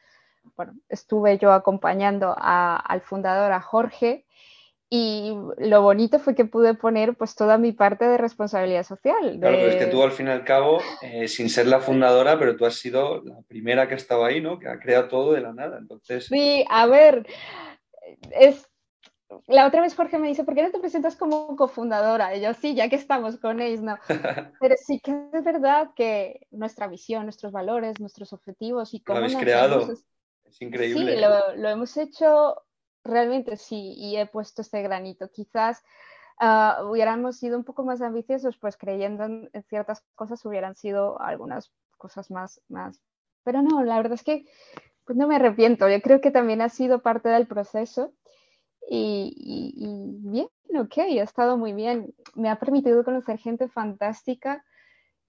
bueno, 0.55 0.73
estuve 0.89 1.37
yo 1.37 1.51
acompañando 1.53 2.35
al 2.37 3.01
fundador, 3.01 3.51
a 3.51 3.61
Jorge, 3.61 4.25
y 4.89 5.33
lo 5.57 5.81
bonito 5.81 6.17
fue 6.19 6.33
que 6.33 6.45
pude 6.45 6.73
poner 6.73 7.15
pues 7.15 7.35
toda 7.35 7.57
mi 7.57 7.73
parte 7.73 8.05
de 8.05 8.17
responsabilidad 8.17 8.83
social. 8.83 9.37
Claro, 9.39 9.57
es 9.57 9.75
que 9.75 9.87
tú 9.87 10.01
al 10.01 10.11
fin 10.11 10.27
y 10.27 10.31
al 10.31 10.45
cabo, 10.45 10.79
eh, 11.01 11.27
sin 11.27 11.49
ser 11.49 11.67
la 11.67 11.81
fundadora, 11.81 12.39
pero 12.39 12.55
tú 12.55 12.65
has 12.65 12.75
sido 12.75 13.21
la 13.23 13.41
primera 13.47 13.87
que 13.87 13.95
ha 13.95 13.97
estado 13.97 14.23
ahí, 14.23 14.39
¿no? 14.39 14.59
Que 14.59 14.69
ha 14.69 14.79
creado 14.79 15.09
todo 15.09 15.33
de 15.33 15.41
la 15.41 15.53
nada. 15.53 15.77
Entonces... 15.77 16.27
Sí, 16.27 16.65
a 16.69 16.85
ver, 16.85 17.27
es, 18.31 18.69
la 19.47 19.67
otra 19.67 19.81
vez 19.81 19.93
Jorge 19.93 20.19
me 20.19 20.29
dice, 20.29 20.45
¿por 20.45 20.55
qué 20.55 20.63
no 20.63 20.71
te 20.71 20.79
presentas 20.79 21.17
como 21.17 21.55
cofundadora? 21.57 22.35
Y 22.35 22.41
yo, 22.41 22.53
sí, 22.53 22.73
ya 22.73 22.87
que 22.87 22.95
estamos 22.95 23.37
con 23.37 23.59
ellos, 23.59 23.81
no. 23.81 23.97
Pero 24.61 24.75
sí 24.77 25.01
que 25.01 25.11
es 25.33 25.43
verdad 25.43 25.89
que 25.95 26.47
nuestra 26.51 26.87
visión, 26.87 27.23
nuestros 27.23 27.51
valores, 27.51 27.99
nuestros 27.99 28.31
objetivos 28.31 28.93
y 28.93 29.01
cómo... 29.01 29.19
Lo 29.19 29.25
habéis 29.25 29.37
creado. 29.37 29.91
Es, 30.45 30.61
increíble. 30.61 31.15
Sí, 31.15 31.21
lo, 31.57 31.69
hemos 31.69 31.97
hecho 31.97 32.55
realmente, 33.07 33.57
sí, 33.57 33.93
y 33.97 34.17
he 34.17 34.25
puesto 34.25 34.61
este 34.61 34.81
granito. 34.81 35.29
Quizás 35.29 35.83
ah, 36.39 36.83
hubiéramos 36.89 37.37
sido 37.37 37.57
un 37.57 37.63
poco 37.63 37.83
más 37.83 38.01
ambiciosos, 38.01 38.57
pues 38.57 38.77
creyendo 38.77 39.23
en, 39.25 39.49
ciertas 39.69 40.03
cosas 40.15 40.45
hubieran 40.45 40.75
sido 40.75 41.19
algunas 41.21 41.71
cosas 41.97 42.29
más, 42.31 42.61
más... 42.67 43.01
Pero 43.43 43.61
no, 43.61 43.83
la 43.83 43.97
verdad 43.97 44.13
es 44.13 44.23
que 44.23 44.45
pues 45.05 45.17
no 45.17 45.27
me 45.27 45.37
arrepiento. 45.37 45.89
Yo 45.89 46.01
creo 46.01 46.19
que 46.19 46.31
también 46.31 46.61
ha 46.61 46.69
sido 46.69 47.01
parte 47.01 47.29
del 47.29 47.47
proceso 47.47 48.13
y, 48.89 49.85
bien, 50.19 50.47
ok, 50.77 50.97
ha 50.97 51.23
estado 51.23 51.57
muy 51.57 51.73
bien. 51.73 52.13
Me 52.35 52.49
ha 52.49 52.59
permitido 52.59 53.03
conocer 53.05 53.37
gente 53.37 53.69
fantástica 53.69 54.65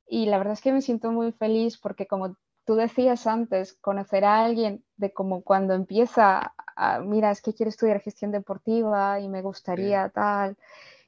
y 0.06 0.26
la 0.26 0.38
verdad 0.38 0.54
es 0.54 0.62
que 0.62 0.72
me 0.72 0.82
siento 0.82 1.12
muy 1.12 1.32
feliz 1.32 1.78
porque 1.78 2.06
como 2.06 2.36
tú 2.68 2.74
decías 2.74 3.26
antes, 3.26 3.72
conocer 3.80 4.26
a 4.26 4.44
alguien 4.44 4.84
de 4.98 5.10
como 5.10 5.42
cuando 5.42 5.72
empieza, 5.72 6.52
a, 6.76 7.00
mira, 7.00 7.30
es 7.30 7.40
que 7.40 7.54
quiero 7.54 7.70
estudiar 7.70 8.02
gestión 8.02 8.30
deportiva 8.30 9.18
y 9.20 9.28
me 9.30 9.40
gustaría 9.40 10.10
tal, 10.10 10.54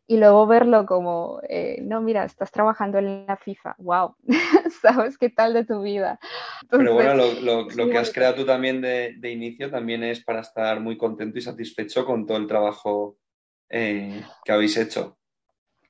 y 0.07 0.17
luego 0.17 0.47
verlo 0.47 0.87
como, 0.87 1.39
eh, 1.47 1.83
no, 1.83 2.01
mira, 2.01 2.25
estás 2.25 2.51
trabajando 2.51 2.97
en 2.97 3.27
la 3.27 3.37
FIFA, 3.37 3.75
wow, 3.77 4.17
¿sabes 4.81 5.19
qué 5.19 5.29
tal 5.29 5.53
de 5.53 5.67
tu 5.67 5.83
vida? 5.83 6.19
Pero 6.71 6.95
bueno, 6.95 7.15
lo, 7.43 7.91
que 7.91 7.99
has 7.99 8.11
creado 8.11 8.37
tú 8.37 8.47
también 8.47 8.81
de, 8.81 9.31
inicio 9.31 9.71
también 9.71 10.03
es 10.03 10.25
para 10.25 10.41
estar 10.41 10.81
muy 10.81 10.97
contento 10.97 11.39
y 11.39 11.43
satisfecho 11.43 12.07
con 12.07 12.25
todo 12.25 12.39
el 12.39 12.47
trabajo 12.47 13.19
eh, 13.69 14.25
que 14.47 14.53
habéis 14.53 14.79
hecho. 14.79 15.19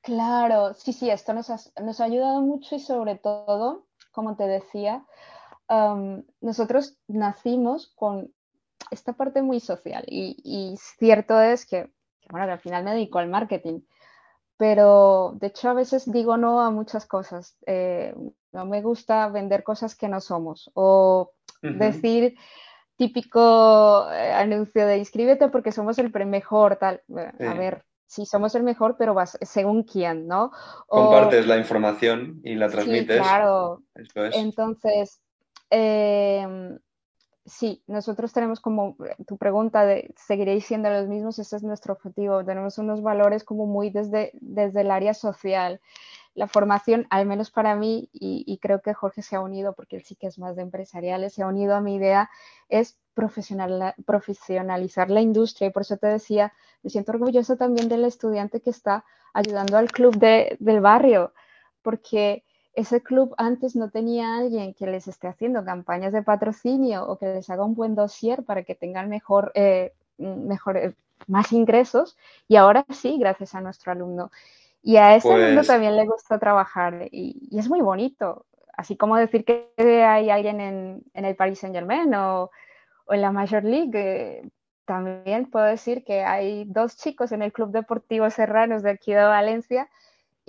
Claro, 0.03 0.75
sí, 0.75 0.93
sí, 0.93 1.11
esto 1.11 1.33
nos 1.33 1.49
ha, 1.49 2.05
ayudado 2.05 2.41
mucho 2.41 2.75
y 2.75 2.81
sobre 2.81 3.15
todo, 3.15 3.87
como 4.11 4.35
te 4.35 4.49
decía, 4.49 5.05
nosotros 6.41 6.99
nacimos 7.07 7.93
con 7.95 8.33
esta 8.91 9.13
parte 9.13 9.43
muy 9.43 9.61
social 9.61 10.05
y, 10.09 10.77
cierto 10.99 11.41
es 11.41 11.65
que, 11.65 11.91
bueno, 12.29 12.47
que 12.47 12.53
al 12.53 12.61
final 12.61 12.85
me 12.85 12.93
dedico 12.93 13.19
al 13.19 13.29
marketing 13.29 13.81
pero 14.61 15.33
de 15.41 15.47
hecho 15.47 15.71
a 15.71 15.73
veces 15.73 16.13
digo 16.13 16.37
no 16.37 16.61
a 16.61 16.71
muchas 16.71 17.07
cosas. 17.07 17.57
Eh, 17.65 18.15
no 18.53 18.67
me 18.67 18.83
gusta 18.83 19.27
vender 19.29 19.63
cosas 19.63 19.97
que 19.97 20.07
no 20.07 20.21
somos 20.21 20.71
o 20.75 21.33
decir 21.63 22.37
típico 22.97 24.07
eh, 24.13 24.33
anuncio 24.33 24.87
de 24.87 24.99
inscríbete 24.99 25.49
porque 25.49 25.73
somos 25.73 25.99
el 25.99 26.13
mejor, 26.27 26.77
tal. 26.77 27.01
A 27.09 27.55
ver, 27.55 27.87
sí 28.07 28.27
somos 28.27 28.55
el 28.55 28.63
mejor, 28.63 28.97
pero 28.99 29.15
vas, 29.15 29.39
según 29.41 29.83
quién, 29.83 30.27
¿no? 30.27 30.53
Compartes 30.87 31.47
la 31.47 31.57
información 31.57 32.43
y 32.45 32.55
la 32.57 32.69
transmites. 32.69 33.17
Sí, 33.17 33.23
claro. 33.23 33.83
Entonces, 34.35 35.23
em, 35.71 36.79
sí, 37.47 37.83
nosotros 37.87 38.33
tenemos 38.33 38.61
como 38.61 38.97
tu 39.27 39.37
pregunta 39.37 39.85
de 39.85 40.13
seguiréis 40.17 40.67
siendo 40.67 40.91
los 40.91 41.09
mismos, 41.09 41.39
ese 41.39 41.57
es 41.57 41.63
nuestro 41.63 41.95
objetivo. 41.95 42.45
Tenemos 42.45 42.79
unos 42.79 43.03
valores 43.03 43.45
como 43.45 43.67
muy 43.67 43.91
desde, 43.91 44.31
desde 44.35 44.83
el 44.83 44.91
área 44.91 45.15
social. 45.15 45.81
La 46.35 46.47
formación, 46.47 47.07
al 47.11 47.27
menos 47.27 47.51
para 47.51 47.75
mí, 47.75 48.09
y, 48.13 48.59
creo 48.63 48.81
que 48.83 48.95
Jorge 48.95 49.23
se 49.23 49.37
ha 49.37 49.41
unido, 49.41 49.75
porque 49.75 49.97
él 49.97 50.05
sí 50.05 50.15
que 50.15 50.29
es 50.29 50.39
más 50.39 50.55
de 50.57 50.63
empresariales, 50.63 51.35
se 51.35 51.43
ha 51.43 51.47
unido 51.49 51.75
a 51.75 51.81
mi 51.81 51.97
idea, 51.97 52.31
es 52.69 52.99
profesional, 53.15 53.95
profesionalizar 54.07 55.11
la 55.11 55.21
industria. 55.21 55.69
Y 55.69 55.71
por 55.73 55.83
eso 55.83 55.97
te 55.97 56.07
decía, 56.07 56.53
me 56.83 56.91
siento 56.91 57.13
orgullosa 57.13 57.57
también 57.57 57.89
del 57.89 58.05
estudiante 58.05 58.61
que 58.61 58.71
está 58.71 59.05
ayudando 59.35 59.77
al 59.77 59.91
club 59.91 60.17
del 60.17 60.81
barrio, 60.81 61.33
porque 61.83 62.45
ese 62.75 63.03
club 63.03 63.35
antes 63.37 63.75
no 63.75 63.91
tenía 63.91 64.37
alguien 64.37 64.75
que 64.75 64.87
les 64.87 65.09
esté 65.09 65.29
haciendo 65.29 65.65
campañas 65.65 66.13
de 66.13 66.23
patrocinio 66.23 67.07
o 67.07 67.19
que 67.19 67.27
les 67.27 67.51
haga 67.51 67.65
un 67.65 67.75
buen 67.75 67.95
dossier 67.95 68.45
para 68.45 68.63
que 68.63 68.75
tengan 68.75 69.09
mejor, 69.09 69.51
eh, 69.55 69.93
mejor 70.19 70.77
eh, 70.77 70.95
más 71.27 71.53
ingresos 71.53 72.17
y 72.49 72.57
ahora 72.57 72.85
sí, 72.91 73.19
gracias 73.19 73.55
a 73.55 73.61
nuestro 73.61 73.93
alumno. 73.93 74.31
Y 74.83 74.97
a 74.97 75.15
ese 75.15 75.33
alumno 75.33 75.57
pues 75.57 75.67
también 75.67 75.97
le 75.97 76.07
gusta 76.07 76.39
trabajar 76.39 77.09
y, 77.11 77.49
es 77.57 77.69
muy 77.69 77.81
bonito. 77.81 78.47
Así 78.77 78.97
como 78.97 79.17
decir 79.17 79.45
que 79.45 79.73
hay 79.77 80.31
alguien 80.31 80.61
en, 80.61 81.05
el 81.13 81.37
Paris 81.37 81.59
Saint 81.59 81.75
Germain 81.75 82.15
o, 82.15 82.51
en 83.09 83.21
la 83.21 83.33
Major 83.33 83.63
League, 83.63 83.91
eh, 83.95 84.49
también 84.87 85.51
puedo 85.51 85.67
decir 85.67 86.05
que 86.05 86.23
hay 86.23 86.65
dos 86.65 86.97
chicos 86.97 87.33
en 87.33 87.43
el 87.43 87.53
Club 87.53 87.73
Deportivo 87.73 88.31
Serranos 88.31 88.83
de 88.83 88.91
aquí 88.91 89.13
de 89.13 89.23
Valencia 89.23 89.89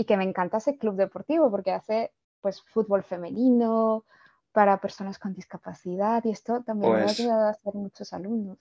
y 0.02 0.06
que 0.06 0.18
me 0.18 0.24
encanta 0.24 0.58
ese 0.58 0.80
club 0.80 0.96
deportivo 0.96 1.52
porque 1.52 1.72
hace 1.72 2.12
pues 2.42 2.64
fútbol 2.64 3.04
femenino 3.04 4.04
para 4.52 4.82
personas 4.82 5.20
con 5.20 5.36
discapacidad 5.36 6.26
y 6.26 6.32
esto 6.32 6.64
también 6.66 6.92
me 6.92 7.02
ha 7.02 7.04
pues 7.04 7.20
ayudado 7.20 7.46
a 7.46 7.52
hacer 7.52 7.76
muchos 7.76 8.12
alumnos. 8.12 8.58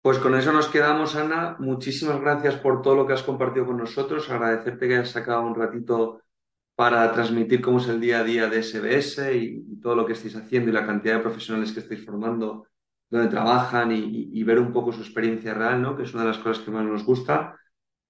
Pues 0.00 0.18
con 0.18 0.34
eso 0.34 0.52
nos 0.52 0.68
quedamos, 0.68 1.16
Ana. 1.16 1.56
Muchísimas 1.58 2.18
gracias 2.18 2.56
por 2.56 2.80
todo 2.80 2.94
lo 2.94 3.06
que 3.06 3.12
has 3.12 3.22
compartido 3.22 3.66
con 3.66 3.76
nosotros. 3.76 4.30
Agradecerte 4.30 4.88
que 4.88 4.94
hayas 4.94 5.10
sacado 5.10 5.42
un 5.42 5.54
ratito 5.54 6.22
para 6.74 7.12
transmitir 7.12 7.60
cómo 7.60 7.78
es 7.78 7.88
el 7.88 8.00
día 8.00 8.20
a 8.20 8.24
día 8.24 8.48
de 8.48 8.62
SBS 8.62 9.34
y, 9.34 9.80
todo 9.82 9.94
lo 9.94 10.06
que 10.06 10.14
estáis 10.14 10.34
haciendo 10.34 10.70
y 10.70 10.72
la 10.72 10.86
cantidad 10.86 11.16
de 11.16 11.22
profesionales 11.22 11.72
que 11.72 11.80
estáis 11.80 12.02
formando, 12.02 12.66
donde 13.10 13.28
trabajan 13.28 13.92
y, 13.92 14.30
y, 14.32 14.42
ver 14.44 14.58
un 14.58 14.72
poco 14.72 14.92
su 14.92 15.02
experiencia 15.02 15.52
real, 15.52 15.82
¿no? 15.82 15.94
Que 15.94 16.04
es 16.04 16.14
una 16.14 16.22
de 16.22 16.30
las 16.30 16.38
cosas 16.38 16.64
que 16.64 16.70
más 16.70 16.86
nos 16.86 17.04
gusta. 17.04 17.54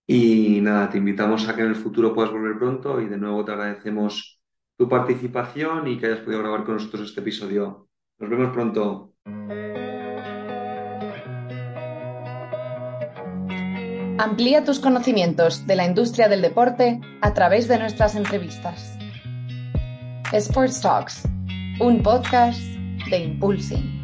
Y 0.06 0.60
nada, 0.60 0.90
te 0.90 0.98
invitamos 0.98 1.48
a 1.48 1.56
que 1.56 1.62
en 1.62 1.68
el 1.68 1.76
futuro 1.76 2.14
puedas 2.14 2.30
volver 2.30 2.58
pronto 2.58 3.00
y 3.00 3.06
de 3.06 3.16
nuevo 3.16 3.44
te 3.44 3.52
agradecemos 3.52 4.40
tu 4.76 4.88
participación 4.88 5.88
y 5.88 5.98
que 5.98 6.06
hayas 6.06 6.20
podido 6.20 6.40
grabar 6.40 6.64
con 6.64 6.74
nosotros 6.74 7.08
este 7.08 7.20
episodio. 7.20 7.88
Nos 8.18 8.30
vemos 8.30 8.52
pronto. 8.52 9.12
Amplía 14.18 14.64
tus 14.64 14.78
conocimientos 14.78 15.66
de 15.66 15.76
la 15.76 15.86
industria 15.86 16.28
del 16.28 16.42
deporte 16.42 17.00
a 17.20 17.34
través 17.34 17.66
de 17.66 17.78
nuestras 17.78 18.14
entrevistas. 18.14 18.96
Sports 20.32 20.80
Talks, 20.80 21.28
un 21.80 22.02
podcast 22.02 22.60
de 23.10 23.18
Impulsing. 23.18 24.03